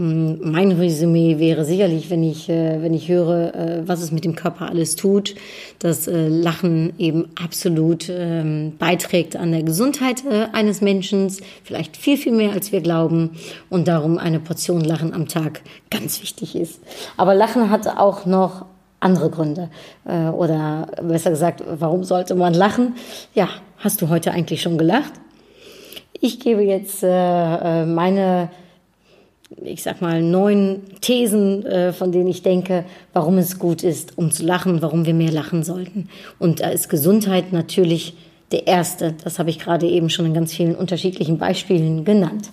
[0.00, 4.24] Hm, mein Resümee wäre sicherlich, wenn ich, äh, wenn ich höre, äh, was es mit
[4.24, 5.34] dem Körper alles tut,
[5.78, 11.30] dass äh, Lachen eben absolut ähm, beiträgt an der Gesundheit eines Menschen,
[11.64, 13.32] vielleicht viel, viel mehr, als wir glauben
[13.68, 15.60] und darum eine Portion Lachen am Tag
[15.90, 16.80] ganz wichtig ist.
[17.18, 18.64] Aber Lachen hat auch noch
[19.00, 19.70] andere Gründe.
[20.04, 22.94] Oder besser gesagt, warum sollte man lachen?
[23.34, 25.12] Ja, hast du heute eigentlich schon gelacht?
[26.20, 28.50] Ich gebe jetzt meine
[29.64, 34.30] ich sag mal, neun Thesen, äh, von denen ich denke, warum es gut ist, um
[34.30, 36.08] zu lachen, warum wir mehr lachen sollten.
[36.38, 38.14] Und da ist Gesundheit natürlich
[38.52, 39.14] der erste.
[39.24, 42.50] Das habe ich gerade eben schon in ganz vielen unterschiedlichen Beispielen genannt.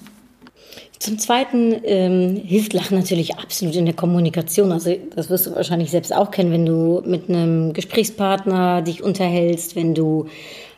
[0.99, 4.71] Zum Zweiten ähm, hilft Lachen natürlich absolut in der Kommunikation.
[4.71, 9.75] Also das wirst du wahrscheinlich selbst auch kennen, wenn du mit einem Gesprächspartner dich unterhältst,
[9.75, 10.27] wenn du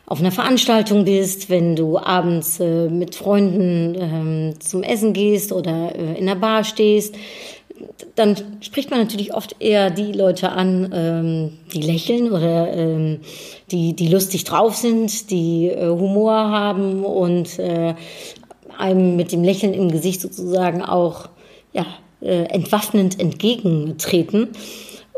[0.06, 5.94] auf einer Veranstaltung bist, wenn du abends äh, mit Freunden ähm, zum Essen gehst oder
[5.94, 7.14] äh, in der Bar stehst,
[8.14, 13.20] dann spricht man natürlich oft eher die Leute an, ähm, die lächeln oder ähm,
[13.70, 17.94] die, die lustig drauf sind, die äh, Humor haben und äh,
[18.80, 21.28] einem mit dem Lächeln im Gesicht sozusagen auch
[21.72, 21.86] ja,
[22.20, 24.48] äh, entwaffnend entgegentreten.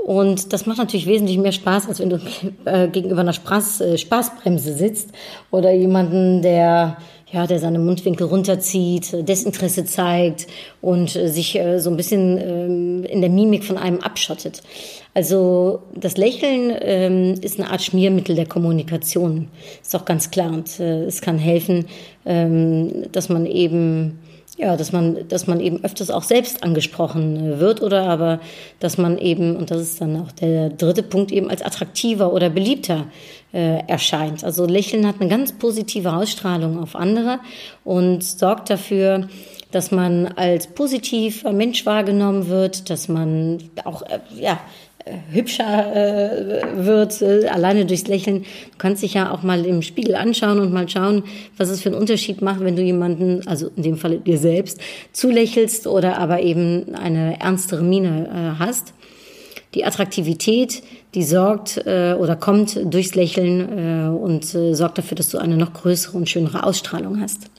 [0.05, 2.21] Und das macht natürlich wesentlich mehr Spaß, als wenn du
[2.65, 5.11] äh, gegenüber einer Spaß, äh, Spaßbremse sitzt
[5.53, 6.97] oder jemanden, der
[7.33, 10.47] ja, der seine Mundwinkel runterzieht, äh, Desinteresse zeigt
[10.81, 14.63] und äh, sich äh, so ein bisschen ähm, in der Mimik von einem abschottet.
[15.15, 19.49] Also das Lächeln ähm, ist eine Art Schmiermittel der Kommunikation,
[19.83, 20.51] ist auch ganz klar.
[20.51, 21.87] Und es kann helfen,
[22.25, 24.19] ähm, dass man eben
[24.59, 28.41] ja, dass man, dass man eben öfters auch selbst angesprochen wird oder aber,
[28.81, 32.51] dass man eben, und das ist dann auch der dritte Punkt, eben als attraktiver oder
[32.51, 33.07] beliebter
[33.53, 34.45] äh, erscheint.
[34.45, 37.41] Also Lächeln hat eine ganz positive Ausstrahlung auf andere
[37.85, 39.29] und sorgt dafür,
[39.71, 44.61] dass man als positiver Mensch wahrgenommen wird, dass man auch, äh, ja,
[45.33, 48.43] hübscher äh, wird, äh, alleine durchs Lächeln.
[48.43, 51.25] Du kannst dich ja auch mal im Spiegel anschauen und mal schauen,
[51.57, 54.81] was es für einen Unterschied macht, wenn du jemanden, also in dem Fall dir selbst,
[55.13, 58.95] zulächelst oder aber eben eine ernstere Miene äh, hast.
[59.75, 60.83] Die Attraktivität,
[61.15, 65.57] die sorgt äh, oder kommt durchs Lächeln äh, und äh, sorgt dafür, dass du eine
[65.57, 67.51] noch größere und schönere Ausstrahlung hast.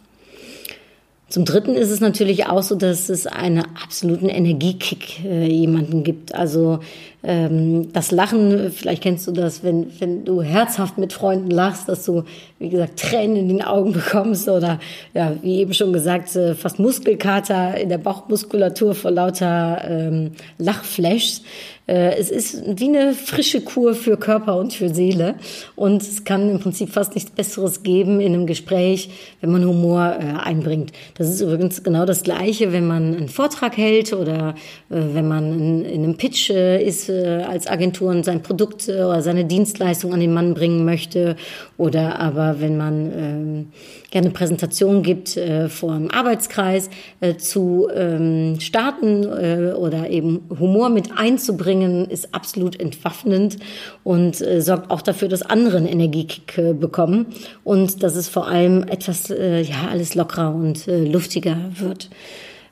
[1.27, 6.35] Zum Dritten ist es natürlich auch so, dass es einen absoluten Energiekick äh, jemanden gibt.
[6.35, 6.79] Also
[7.23, 12.03] ähm, das Lachen, vielleicht kennst du das, wenn, wenn du herzhaft mit Freunden lachst, dass
[12.05, 12.23] du,
[12.59, 14.79] wie gesagt, Tränen in den Augen bekommst oder,
[15.13, 21.43] ja, wie eben schon gesagt, äh, fast Muskelkater in der Bauchmuskulatur vor lauter ähm, Lachflashs.
[21.85, 25.35] Äh, es ist wie eine frische Kur für Körper und für Seele.
[25.75, 29.09] Und es kann im Prinzip fast nichts Besseres geben in einem Gespräch,
[29.41, 30.93] wenn man Humor äh, einbringt.
[31.15, 34.55] Das ist übrigens genau das Gleiche, wenn man einen Vortrag hält oder
[34.89, 37.12] äh, wenn man in, in einem Pitch ist äh,
[37.47, 41.35] als Agenturen sein Produkt äh, oder seine Dienstleistung an den Mann bringen möchte
[41.77, 43.67] oder aber wenn man ähm,
[44.11, 50.89] gerne Präsentation gibt äh, vor einem Arbeitskreis äh, zu ähm, starten äh, oder eben Humor
[50.89, 53.57] mit einzubringen, ist absolut entwaffnend
[54.03, 57.27] und äh, sorgt auch dafür, dass andere einen Energiekick äh, bekommen
[57.63, 62.09] und dass es vor allem etwas ja alles lockerer und luftiger wird.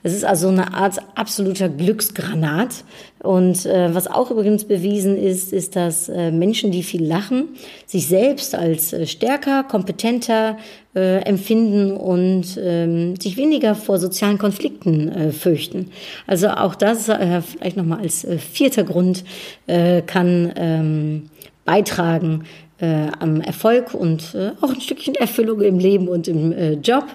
[0.04, 2.84] Es ist also eine Art absoluter Glücksgranat.
[3.22, 7.50] Und äh, was auch übrigens bewiesen ist, ist, dass äh, Menschen, die viel lachen,
[7.86, 10.58] sich selbst als äh, stärker, kompetenter
[10.96, 15.92] äh, empfinden und ähm, sich weniger vor sozialen Konflikten äh, fürchten.
[16.26, 19.24] Also auch das äh, vielleicht nochmal als äh, vierter Grund
[19.68, 21.30] äh, kann ähm,
[21.64, 22.46] beitragen,
[22.80, 27.06] äh, am Erfolg und äh, auch ein Stückchen Erfüllung im Leben und im äh, Job.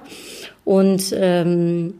[0.64, 1.94] Und ähm,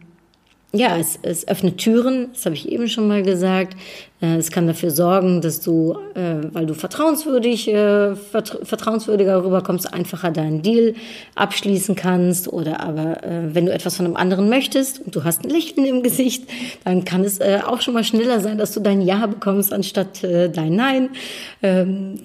[0.73, 3.75] ja, es, es öffnet Türen, das habe ich eben schon mal gesagt.
[4.21, 10.31] Äh, es kann dafür sorgen, dass du, äh, weil du vertrauenswürdig, äh, vertrauenswürdiger rüberkommst, einfacher
[10.31, 10.95] deinen Deal
[11.35, 12.51] abschließen kannst.
[12.51, 16.03] Oder aber, wenn du etwas von einem anderen möchtest und du hast ein Lächeln im
[16.03, 16.43] Gesicht,
[16.83, 20.75] dann kann es auch schon mal schneller sein, dass du dein Ja bekommst anstatt dein
[20.75, 21.09] Nein.
[21.61, 22.19] Ähm,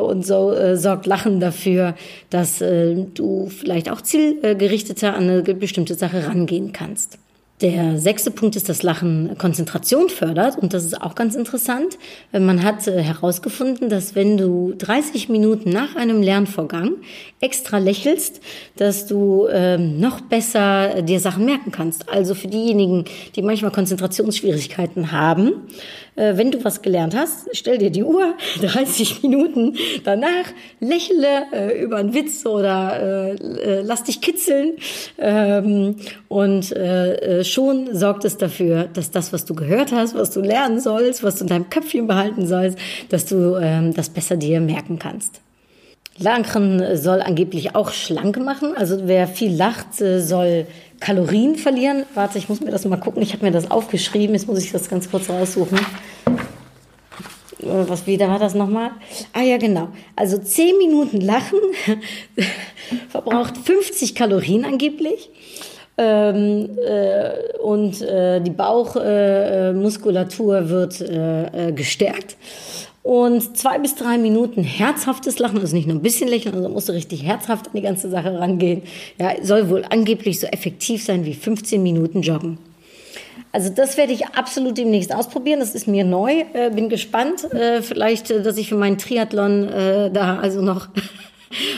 [0.00, 1.94] und so sorgt Lachen dafür,
[2.30, 7.18] dass du vielleicht auch zielgerichteter an eine bestimmte Sache rangehen kannst.
[7.62, 11.96] Der sechste Punkt ist, dass Lachen Konzentration fördert und das ist auch ganz interessant.
[12.32, 16.96] Man hat äh, herausgefunden, dass wenn du 30 Minuten nach einem Lernvorgang
[17.40, 18.42] extra lächelst,
[18.76, 22.10] dass du ähm, noch besser dir Sachen merken kannst.
[22.10, 27.90] Also für diejenigen, die manchmal Konzentrationsschwierigkeiten haben, äh, wenn du was gelernt hast, stell dir
[27.90, 30.46] die Uhr, 30 Minuten danach,
[30.80, 34.72] lächle äh, über einen Witz oder äh, äh, lass dich kitzeln
[35.18, 35.96] ähm,
[36.28, 40.40] und äh, äh, schon sorgt es dafür, dass das, was du gehört hast, was du
[40.40, 42.78] lernen sollst, was du in deinem Köpfchen behalten sollst,
[43.10, 45.40] dass du äh, das besser dir merken kannst.
[46.18, 48.74] Lachen soll angeblich auch schlank machen.
[48.74, 50.66] Also wer viel lacht, äh, soll
[51.00, 52.04] Kalorien verlieren.
[52.14, 53.22] Warte, ich muss mir das mal gucken.
[53.22, 54.34] Ich habe mir das aufgeschrieben.
[54.34, 55.78] Jetzt muss ich das ganz kurz raussuchen.
[57.66, 58.92] Äh, was wieder war das nochmal?
[59.32, 59.88] Ah ja, genau.
[60.14, 61.58] Also 10 Minuten Lachen
[63.08, 65.30] verbraucht 50 Kalorien angeblich.
[65.98, 72.36] Ähm, äh, und äh, die Bauchmuskulatur äh, wird äh, gestärkt.
[73.06, 76.88] Und zwei bis drei Minuten herzhaftes Lachen, also nicht nur ein bisschen lächeln, sondern musst
[76.88, 78.82] du richtig herzhaft an die ganze Sache rangehen.
[79.16, 82.58] Ja, soll wohl angeblich so effektiv sein wie 15 Minuten Joggen.
[83.52, 85.60] Also das werde ich absolut demnächst ausprobieren.
[85.60, 86.46] Das ist mir neu.
[86.52, 87.44] Äh, bin gespannt.
[87.52, 90.88] Äh, vielleicht, äh, dass ich für meinen Triathlon äh, da also noch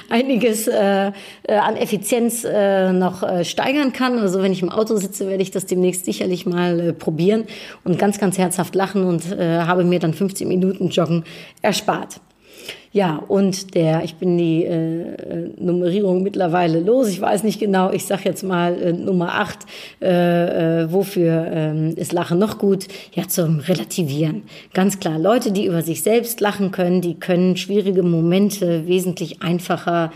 [0.08, 1.12] einiges äh,
[1.42, 4.18] äh, an Effizienz äh, noch äh, steigern kann.
[4.18, 7.44] Also wenn ich im Auto sitze, werde ich das demnächst sicherlich mal äh, probieren
[7.84, 11.24] und ganz, ganz herzhaft lachen und äh, habe mir dann 15 Minuten Joggen
[11.62, 12.20] erspart.
[12.92, 17.08] Ja, und der, ich bin die äh, äh, Nummerierung mittlerweile los.
[17.08, 19.58] Ich weiß nicht genau, ich sage jetzt mal äh, Nummer 8.
[20.00, 22.88] Äh, äh, wofür äh, ist Lachen noch gut?
[23.12, 24.42] Ja, zum Relativieren.
[24.74, 30.10] Ganz klar, Leute, die über sich selbst lachen können, die können schwierige Momente wesentlich einfacher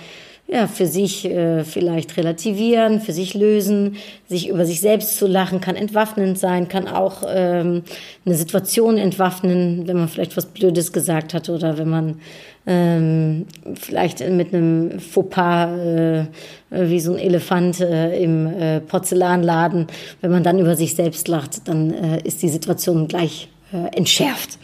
[0.53, 3.97] ja, für sich äh, vielleicht relativieren, für sich lösen,
[4.29, 7.83] sich über sich selbst zu lachen, kann entwaffnend sein, kann auch ähm,
[8.27, 12.21] eine Situation entwaffnen, wenn man vielleicht was Blödes gesagt hat oder wenn man
[12.67, 13.47] ähm,
[13.81, 16.27] vielleicht mit einem Fauxpas äh,
[16.71, 19.87] wie so ein Elefant äh, im äh, Porzellanladen,
[20.21, 24.59] wenn man dann über sich selbst lacht, dann äh, ist die Situation gleich äh, entschärft.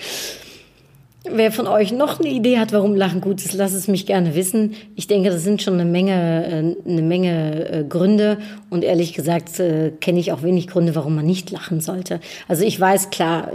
[1.32, 4.34] Wer von euch noch eine Idee hat, warum Lachen gut ist, lasst es mich gerne
[4.34, 4.74] wissen.
[4.94, 8.38] Ich denke, das sind schon eine Menge, äh, eine Menge äh, Gründe
[8.70, 12.20] und ehrlich gesagt äh, kenne ich auch wenig Gründe, warum man nicht lachen sollte.
[12.46, 13.50] Also ich weiß klar,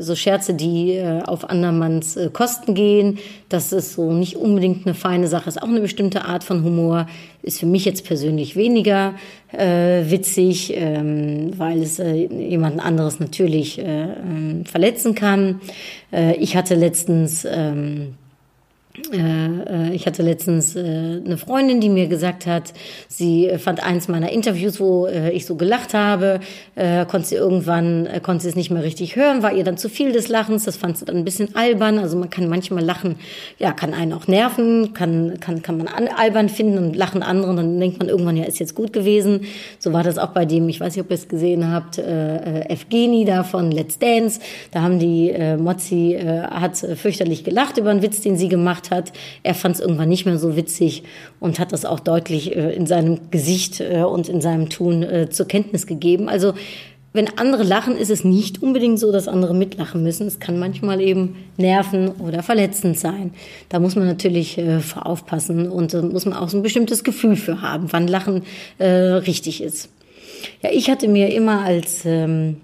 [0.00, 5.48] so Scherze, die auf andermanns Kosten gehen, das ist so nicht unbedingt eine feine Sache,
[5.48, 7.06] ist auch eine bestimmte Art von Humor,
[7.42, 9.14] ist für mich jetzt persönlich weniger
[9.52, 15.60] witzig, ähm, weil es jemanden anderes natürlich äh, ähm, verletzen kann.
[16.38, 18.12] Ich hatte letztens ähm, äh, äh,
[19.92, 20.80] ich hatte letztens äh,
[21.24, 22.72] eine Freundin, die mir gesagt hat,
[23.08, 26.38] sie fand eins meiner Interviews, wo ich so gelacht habe,
[27.08, 30.12] konnte sie irgendwann, konnte sie es nicht mehr richtig hören, war ihr dann zu viel
[30.12, 33.16] des Lachens, das fand sie dann ein bisschen albern, also man kann manchmal lachen,
[33.58, 37.80] ja, kann einen auch nerven, kann, kann, kann man albern finden und lachen anderen, dann
[37.80, 39.40] denkt man irgendwann, ja, ist jetzt gut gewesen.
[39.78, 43.24] So war das auch bei dem, ich weiß nicht, ob ihr es gesehen habt, Evgeni
[43.24, 48.36] da von Let's Dance, da haben die, Mozzi hat fürchterlich gelacht über einen Witz, den
[48.36, 49.12] sie gemacht gemacht hat.
[49.42, 51.02] Er fand es irgendwann nicht mehr so witzig
[51.40, 55.28] und hat das auch deutlich äh, in seinem Gesicht äh, und in seinem Tun äh,
[55.30, 56.28] zur Kenntnis gegeben.
[56.28, 56.54] Also
[57.12, 60.26] wenn andere lachen, ist es nicht unbedingt so, dass andere mitlachen müssen.
[60.26, 63.32] Es kann manchmal eben nerven oder verletzend sein.
[63.68, 67.36] Da muss man natürlich äh, aufpassen und da muss man auch so ein bestimmtes Gefühl
[67.36, 68.42] für haben, wann Lachen
[68.78, 69.90] äh, richtig ist.
[70.62, 72.56] Ja, ich hatte mir immer als ähm,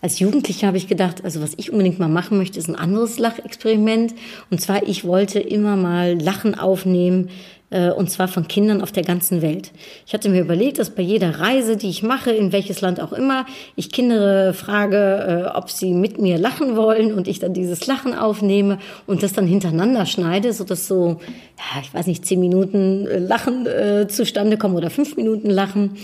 [0.00, 3.18] als Jugendliche habe ich gedacht, also was ich unbedingt mal machen möchte, ist ein anderes
[3.18, 4.14] Lachexperiment.
[4.50, 7.30] Und zwar, ich wollte immer mal Lachen aufnehmen,
[7.70, 9.72] äh, und zwar von Kindern auf der ganzen Welt.
[10.06, 13.12] Ich hatte mir überlegt, dass bei jeder Reise, die ich mache, in welches Land auch
[13.12, 13.44] immer,
[13.76, 18.14] ich Kinder frage, äh, ob sie mit mir lachen wollen und ich dann dieses Lachen
[18.14, 21.20] aufnehme und das dann hintereinander schneide, so dass so,
[21.58, 25.96] ja, ich weiß nicht, zehn Minuten äh, Lachen äh, zustande kommen oder fünf Minuten Lachen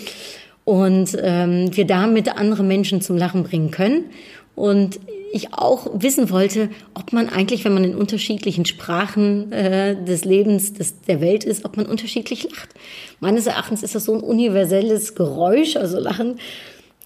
[0.65, 4.05] und ähm, wir damit andere Menschen zum Lachen bringen können.
[4.55, 5.01] Und
[5.33, 10.75] ich auch wissen wollte, ob man eigentlich, wenn man in unterschiedlichen Sprachen äh, des Lebens,
[10.75, 12.69] des, der Welt ist, ob man unterschiedlich lacht.
[13.19, 16.39] Meines Erachtens ist das so ein universelles Geräusch, also Lachen,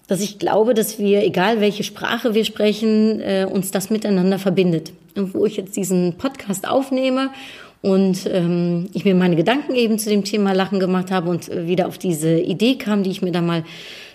[0.07, 4.91] dass ich glaube, dass wir, egal welche Sprache wir sprechen, äh, uns das miteinander verbindet.
[5.15, 7.31] Und wo ich jetzt diesen Podcast aufnehme
[7.81, 11.67] und ähm, ich mir meine Gedanken eben zu dem Thema Lachen gemacht habe und äh,
[11.67, 13.63] wieder auf diese Idee kam, die ich mir da mal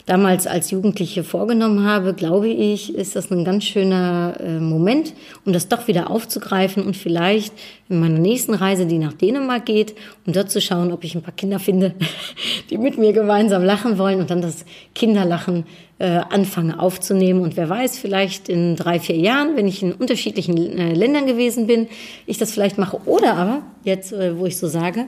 [0.06, 5.14] damals als Jugendliche vorgenommen habe, glaube ich, ist das ein ganz schöner äh, Moment,
[5.46, 7.54] um das doch wieder aufzugreifen und vielleicht
[7.88, 9.94] in meiner nächsten Reise, die nach Dänemark geht,
[10.26, 11.94] um dort zu schauen, ob ich ein paar Kinder finde,
[12.70, 15.64] die mit mir gemeinsam lachen wollen und dann das Kinderlachen
[15.98, 17.40] äh, anfange aufzunehmen.
[17.40, 21.66] Und wer weiß, vielleicht in drei, vier Jahren, wenn ich in unterschiedlichen äh, Ländern gewesen
[21.66, 21.88] bin,
[22.26, 23.00] ich das vielleicht mache.
[23.06, 25.06] Oder aber, jetzt, wo ich so sage,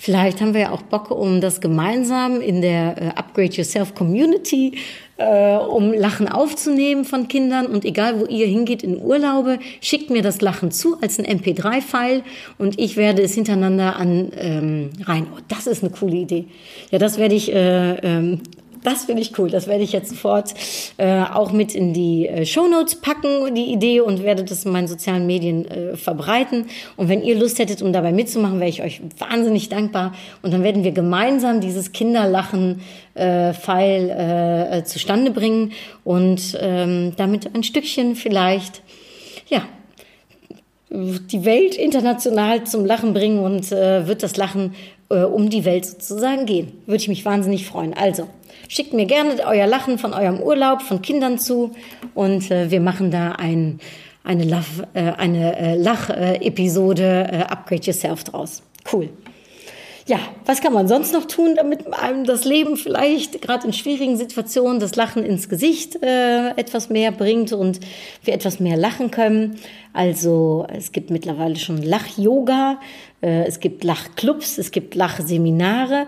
[0.00, 4.78] Vielleicht haben wir ja auch Bock, um das gemeinsam in der äh, Upgrade Yourself Community,
[5.16, 7.66] äh, um Lachen aufzunehmen von Kindern.
[7.66, 12.22] Und egal, wo ihr hingeht in Urlaube, schickt mir das Lachen zu als ein MP3-File
[12.58, 15.26] und ich werde es hintereinander an ähm, rein.
[15.34, 16.44] Oh, das ist eine coole Idee.
[16.92, 18.42] Ja, das werde ich äh, ähm,
[18.82, 19.50] das finde ich cool.
[19.50, 20.54] Das werde ich jetzt sofort
[20.96, 24.88] äh, auch mit in die äh, Shownotes packen, die Idee, und werde das in meinen
[24.88, 26.66] sozialen Medien äh, verbreiten.
[26.96, 30.12] Und wenn ihr Lust hättet, um dabei mitzumachen, wäre ich euch wahnsinnig dankbar.
[30.42, 32.80] Und dann werden wir gemeinsam dieses Kinderlachen
[33.14, 35.72] äh, äh, äh, zustande bringen
[36.04, 38.82] und ähm, damit ein Stückchen vielleicht,
[39.48, 39.62] ja,
[40.90, 44.74] die Welt international zum Lachen bringen und äh, wird das Lachen
[45.10, 46.72] äh, um die Welt sozusagen gehen.
[46.86, 47.94] Würde ich mich wahnsinnig freuen.
[47.94, 48.28] Also,
[48.68, 51.72] schickt mir gerne euer Lachen von eurem Urlaub, von Kindern zu
[52.14, 53.80] und äh, wir machen da ein,
[54.22, 58.62] eine, Lach, äh, eine äh, Lach-Episode äh, Upgrade Yourself draus.
[58.92, 59.08] Cool.
[60.06, 64.16] Ja, was kann man sonst noch tun, damit einem das Leben vielleicht gerade in schwierigen
[64.16, 67.80] Situationen das Lachen ins Gesicht äh, etwas mehr bringt und
[68.24, 69.56] wir etwas mehr lachen können?
[69.92, 72.80] Also es gibt mittlerweile schon Lach-Yoga,
[73.20, 76.06] äh, es gibt Lachclubs, es gibt Lachseminare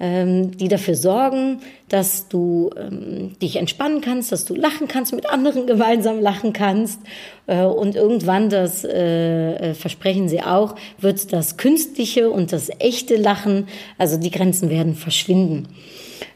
[0.00, 5.30] ähm, die dafür sorgen, dass du ähm, dich entspannen kannst, dass du lachen kannst, mit
[5.30, 7.00] anderen gemeinsam lachen kannst.
[7.46, 13.16] Äh, und irgendwann, das äh, äh, versprechen sie auch, wird das künstliche und das echte
[13.16, 15.68] Lachen, also die Grenzen werden verschwinden.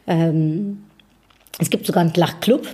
[0.06, 0.83] Ähm,
[1.60, 2.66] es gibt sogar einen Lachclub,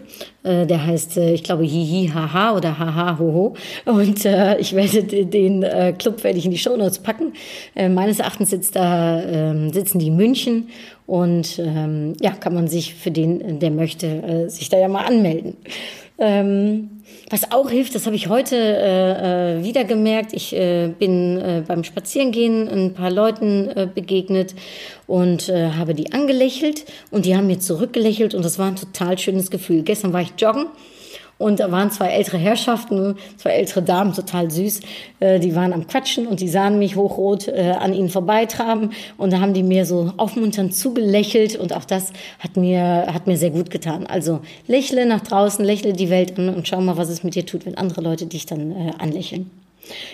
[0.43, 3.55] äh, der heißt, äh, ich glaube, Hihi Haha oder Haha Hoho.
[3.85, 7.35] Und äh, ich werde den äh, Club werde ich in die Shownotes packen.
[7.75, 10.69] Äh, meines Erachtens sitzt da, äh, sitzen die in München
[11.07, 15.05] und ähm, ja, kann man sich für den, der möchte, äh, sich da ja mal
[15.05, 15.57] anmelden.
[16.19, 17.00] Ähm,
[17.31, 20.33] was auch hilft, das habe ich heute äh, äh, wieder gemerkt.
[20.33, 24.55] Ich äh, bin äh, beim Spazierengehen ein paar Leuten äh, begegnet
[25.07, 29.17] und äh, habe die angelächelt und die haben mir zurückgelächelt und das war ein total
[29.17, 29.83] schönes Gefühl.
[29.83, 30.67] Gestern war ich joggen
[31.41, 34.81] und da waren zwei ältere Herrschaften, zwei ältere Damen, total süß.
[35.21, 38.91] Äh, die waren am Quatschen und die sahen mich hochrot äh, an ihnen vorbeitraben.
[39.17, 41.57] Und da haben die mir so aufmunternd zugelächelt.
[41.57, 44.07] Und auch das hat mir, hat mir sehr gut getan.
[44.07, 47.47] Also lächle nach draußen, lächle die Welt an und schau mal, was es mit dir
[47.47, 49.51] tut, wenn andere Leute dich dann äh, anlächeln.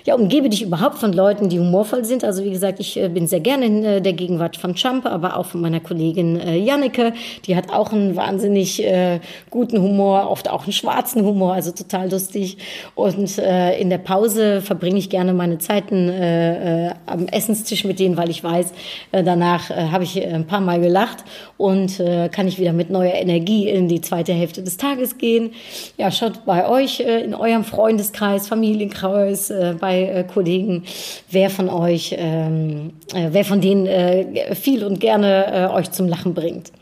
[0.05, 2.25] Ja, umgebe dich überhaupt von Leuten, die humorvoll sind.
[2.25, 5.37] Also wie gesagt, ich äh, bin sehr gerne in äh, der Gegenwart von Trump, aber
[5.37, 7.13] auch von meiner Kollegin äh, Janneke.
[7.47, 12.11] Die hat auch einen wahnsinnig äh, guten Humor, oft auch einen schwarzen Humor, also total
[12.11, 12.59] lustig.
[12.95, 18.17] Und äh, in der Pause verbringe ich gerne meine Zeiten äh, am Essenstisch mit denen,
[18.17, 18.73] weil ich weiß,
[19.13, 21.25] danach habe ich ein paar Mal gelacht
[21.57, 25.53] und kann ich wieder mit neuer Energie in die zweite Hälfte des Tages gehen.
[25.97, 30.85] Ja, schaut bei euch in eurem Freundeskreis, Familienkreis, äh, bei äh, Kollegen,
[31.31, 36.09] wer von euch, ähm, äh, wer von denen äh, viel und gerne äh, euch zum
[36.09, 36.73] Lachen bringt.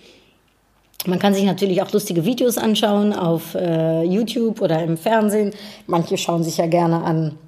[1.07, 5.53] Man kann sich natürlich auch lustige Videos anschauen auf äh, YouTube oder im Fernsehen.
[5.87, 7.39] Manche schauen sich ja gerne an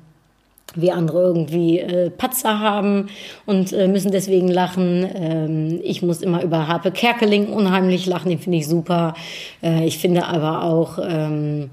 [0.76, 3.08] wie andere irgendwie äh, Patzer haben
[3.46, 5.08] und äh, müssen deswegen lachen.
[5.14, 9.14] Ähm, ich muss immer über Harpe Kerkeling unheimlich lachen, den finde ich super.
[9.62, 11.70] Äh, ich finde aber auch ähm,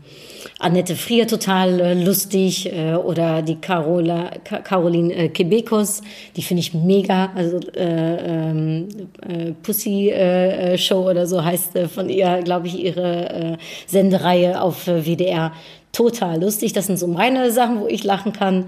[0.60, 6.02] Annette Frier total äh, lustig äh, oder die Carola, Ka Caroline äh, Quebecos,
[6.36, 7.32] die finde ich mega.
[7.36, 8.88] Also äh, ähm,
[9.22, 14.62] äh, Pussy äh, Show oder so heißt äh, von ihr, glaube ich, ihre äh, Sendereihe
[14.62, 15.52] auf äh, WDR
[15.94, 16.74] total lustig.
[16.74, 18.66] Das sind so meine Sachen, wo ich lachen kann.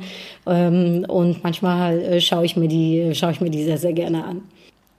[0.47, 4.23] Ähm, und manchmal äh, schaue ich mir die, schaue ich mir die sehr, sehr gerne
[4.23, 4.43] an.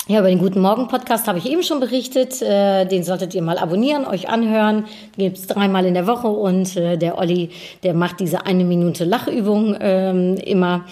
[0.08, 2.40] Ja, über den Guten Morgen Podcast habe ich eben schon berichtet.
[2.40, 4.84] Äh, den solltet ihr mal abonnieren, euch anhören.
[5.16, 7.50] Den gibt's dreimal in der Woche und äh, der Olli,
[7.82, 10.84] der macht diese eine Minute Lachübung ähm, immer.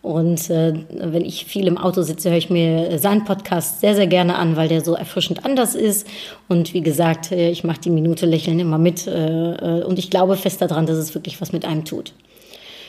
[0.00, 4.06] Und äh, wenn ich viel im Auto sitze, höre ich mir seinen Podcast sehr, sehr
[4.06, 6.06] gerne an, weil der so erfrischend anders ist.
[6.46, 9.06] Und wie gesagt, äh, ich mache die Minute Lächeln immer mit.
[9.06, 12.12] Äh, äh, und ich glaube fest daran, dass es wirklich was mit einem tut.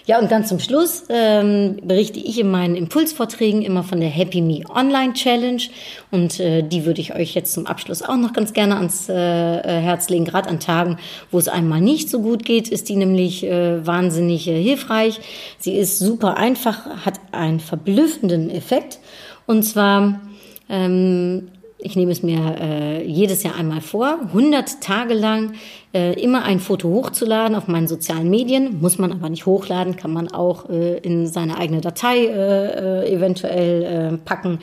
[0.09, 4.41] Ja, und ganz zum Schluss ähm, berichte ich in meinen Impulsvorträgen immer von der Happy
[4.41, 5.61] Me Online Challenge.
[6.09, 9.13] Und äh, die würde ich euch jetzt zum Abschluss auch noch ganz gerne ans äh,
[9.13, 10.25] äh Herz legen.
[10.25, 10.97] Gerade an Tagen,
[11.29, 15.19] wo es einmal nicht so gut geht, ist die nämlich äh, wahnsinnig äh, hilfreich.
[15.59, 18.97] Sie ist super einfach, hat einen verblüffenden Effekt.
[19.45, 20.21] Und zwar
[20.69, 21.49] ähm,
[21.81, 25.53] ich nehme es mir äh, jedes Jahr einmal vor, 100 Tage lang
[25.91, 28.79] äh, immer ein Foto hochzuladen auf meinen sozialen Medien.
[28.79, 33.11] Muss man aber nicht hochladen, kann man auch äh, in seine eigene Datei äh, äh,
[33.11, 34.59] eventuell äh, packen.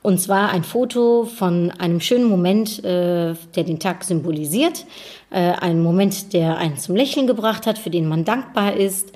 [0.00, 4.84] Und zwar ein Foto von einem schönen Moment, der den Tag symbolisiert.
[5.30, 9.12] Ein Moment, der einen zum Lächeln gebracht hat, für den man dankbar ist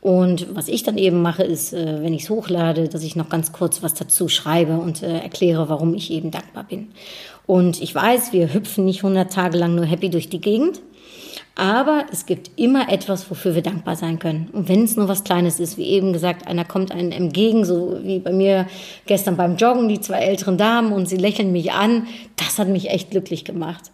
[0.00, 3.50] und was ich dann eben mache, ist, wenn ich es hochlade, dass ich noch ganz
[3.50, 6.92] kurz was dazu schreibe und erkläre, warum ich eben dankbar bin.
[7.50, 10.80] Und ich weiß, wir hüpfen nicht 100 Tage lang nur happy durch die Gegend.
[11.60, 14.48] Aber es gibt immer etwas, wofür wir dankbar sein können.
[14.54, 17.98] Und wenn es nur was Kleines ist, wie eben gesagt, einer kommt einem entgegen, so
[18.02, 18.66] wie bei mir
[19.04, 22.06] gestern beim Joggen, die zwei älteren Damen und sie lächeln mich an,
[22.36, 23.90] das hat mich echt glücklich gemacht.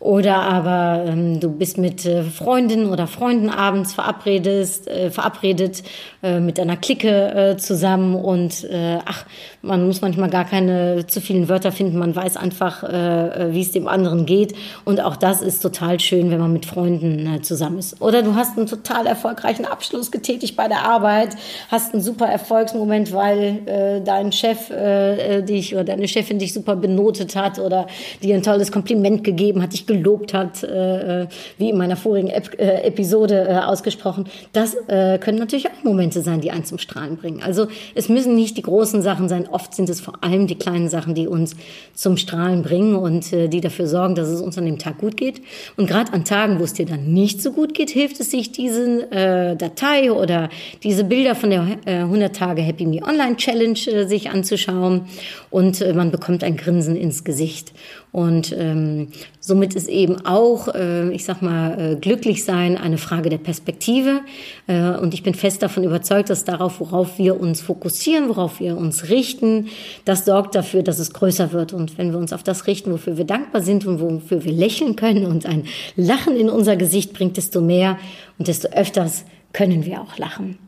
[0.00, 5.82] Oder aber ähm, du bist mit äh, Freundinnen oder Freunden abends verabredet, äh, verabredet
[6.22, 7.10] äh, mit einer Clique
[7.52, 9.26] äh, zusammen und äh, ach,
[9.60, 13.72] man muss manchmal gar keine zu vielen Wörter finden, man weiß einfach, äh wie es
[13.72, 14.54] dem anderen geht.
[14.84, 18.00] Und auch das ist total schön, wenn man mit Freunden äh, zusammen ist.
[18.00, 21.36] Oder du hast einen total erfolgreichen Abschluss getätigt bei der Arbeit,
[21.68, 26.52] hast einen super Erfolgsmoment, weil äh, dein Chef äh, äh dich oder deine Chefin dich
[26.52, 27.86] super benotet hat oder
[28.22, 31.26] dir ein tolles Kompliment gegeben hat, dich gelobt hat, äh, äh,
[31.58, 34.26] wie in meiner vorigen Ep Episode ausgesprochen.
[34.52, 37.42] Das können natürlich auch Momente sein, die einen zum Strahlen bringen.
[37.42, 39.48] Also es müssen nicht die großen Sachen sein.
[39.48, 41.56] Oft sind es vor allem die kleinen Sachen, die uns
[41.94, 45.40] zum Strahlen bringen und die dafür sorgen, dass es uns an dem Tag gut geht.
[45.76, 48.52] Und gerade an Tagen, wo es dir dann nicht so gut geht, hilft es sich,
[48.52, 50.48] diese äh, Datei oder
[50.82, 55.06] diese Bilder von der äh, 100 Tage Happy Me Online Challenge äh, sich anzuschauen
[55.50, 57.72] und äh, man bekommt ein Grinsen ins Gesicht.
[58.12, 59.08] Und ähm,
[59.40, 64.20] somit ist eben auch, äh, ich sag mal, äh, glücklich sein eine Frage der Perspektive.
[64.66, 68.76] Äh, und ich bin fest davon überzeugt, dass darauf, worauf wir uns fokussieren, worauf wir
[68.76, 69.68] uns richten,
[70.04, 71.72] das sorgt dafür, dass es größer wird.
[71.72, 74.94] Und wenn wir uns auf das richten, wofür wir dankbar sind und wofür wir lächeln
[74.94, 75.64] können und ein
[75.96, 77.98] Lachen in unser Gesicht bringt, desto mehr
[78.38, 80.58] und desto öfters können wir auch lachen.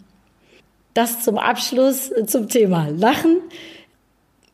[0.94, 3.38] Das zum Abschluss zum Thema Lachen.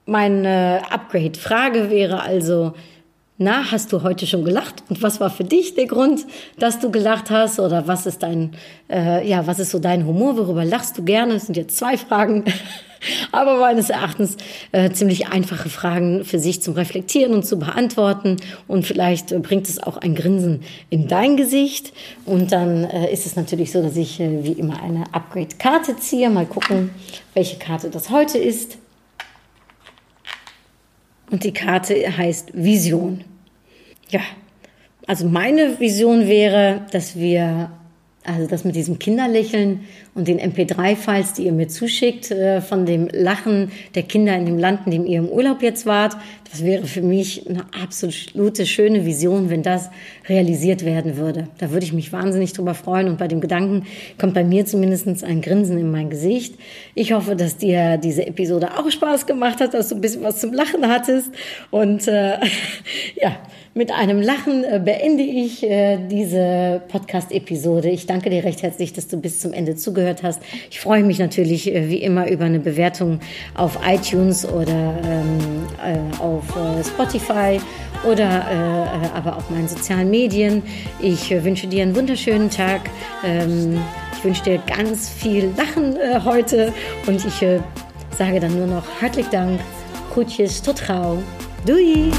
[0.07, 2.72] Meine Upgrade-Frage wäre also,
[3.42, 4.82] na, hast du heute schon gelacht?
[4.90, 6.26] Und was war für dich der Grund,
[6.59, 7.59] dass du gelacht hast?
[7.59, 8.53] Oder was ist dein,
[8.90, 10.36] äh, ja, was ist so dein Humor?
[10.36, 11.34] Worüber lachst du gerne?
[11.34, 12.44] Das sind jetzt zwei Fragen,
[13.32, 14.36] aber meines Erachtens
[14.72, 18.36] äh, ziemlich einfache Fragen für sich zum Reflektieren und zu beantworten.
[18.68, 21.92] Und vielleicht äh, bringt es auch ein Grinsen in dein Gesicht.
[22.26, 26.30] Und dann äh, ist es natürlich so, dass ich äh, wie immer eine Upgrade-Karte ziehe.
[26.30, 26.90] Mal gucken,
[27.34, 28.78] welche Karte das heute ist.
[31.30, 33.24] Und die Karte heißt Vision.
[34.09, 34.20] Ja,
[35.07, 37.70] also meine Vision wäre, dass wir
[38.23, 39.81] also das mit diesem Kinderlächeln
[40.14, 44.59] und den MP3-Files, die ihr mir zuschickt, äh, von dem Lachen der Kinder in dem
[44.59, 46.16] Land, in dem ihr im Urlaub jetzt wart,
[46.51, 49.89] das wäre für mich eine absolute schöne Vision, wenn das
[50.29, 51.49] realisiert werden würde.
[51.59, 53.87] Da würde ich mich wahnsinnig drüber freuen und bei dem Gedanken
[54.18, 56.57] kommt bei mir zumindest ein Grinsen in mein Gesicht.
[56.95, 60.41] Ich hoffe, dass dir diese Episode auch Spaß gemacht hat, dass du ein bisschen was
[60.41, 61.31] zum Lachen hattest
[61.71, 62.33] und äh,
[63.14, 63.37] ja,
[63.73, 67.89] mit einem Lachen äh, beende ich äh, diese Podcast-Episode.
[67.89, 70.43] Ich danke dir recht herzlich, dass du bis zum Ende zugehört hast.
[70.71, 73.21] Ich freue mich natürlich äh, wie immer über eine Bewertung
[73.55, 75.39] auf iTunes oder ähm,
[75.85, 76.45] äh, auf
[76.85, 77.61] Spotify
[78.11, 80.62] oder aber auf meinen sozialen Medien.
[81.01, 82.81] Ich wünsche dir einen wunderschönen Tag.
[83.25, 83.79] Ähm,
[84.16, 86.73] Ich wünsche dir ganz viel Lachen heute
[87.07, 87.47] und ich
[88.16, 89.61] sage dann nur noch herzlich Dank.
[90.12, 91.18] Groetjes, tot gauw.
[91.66, 92.11] Doei!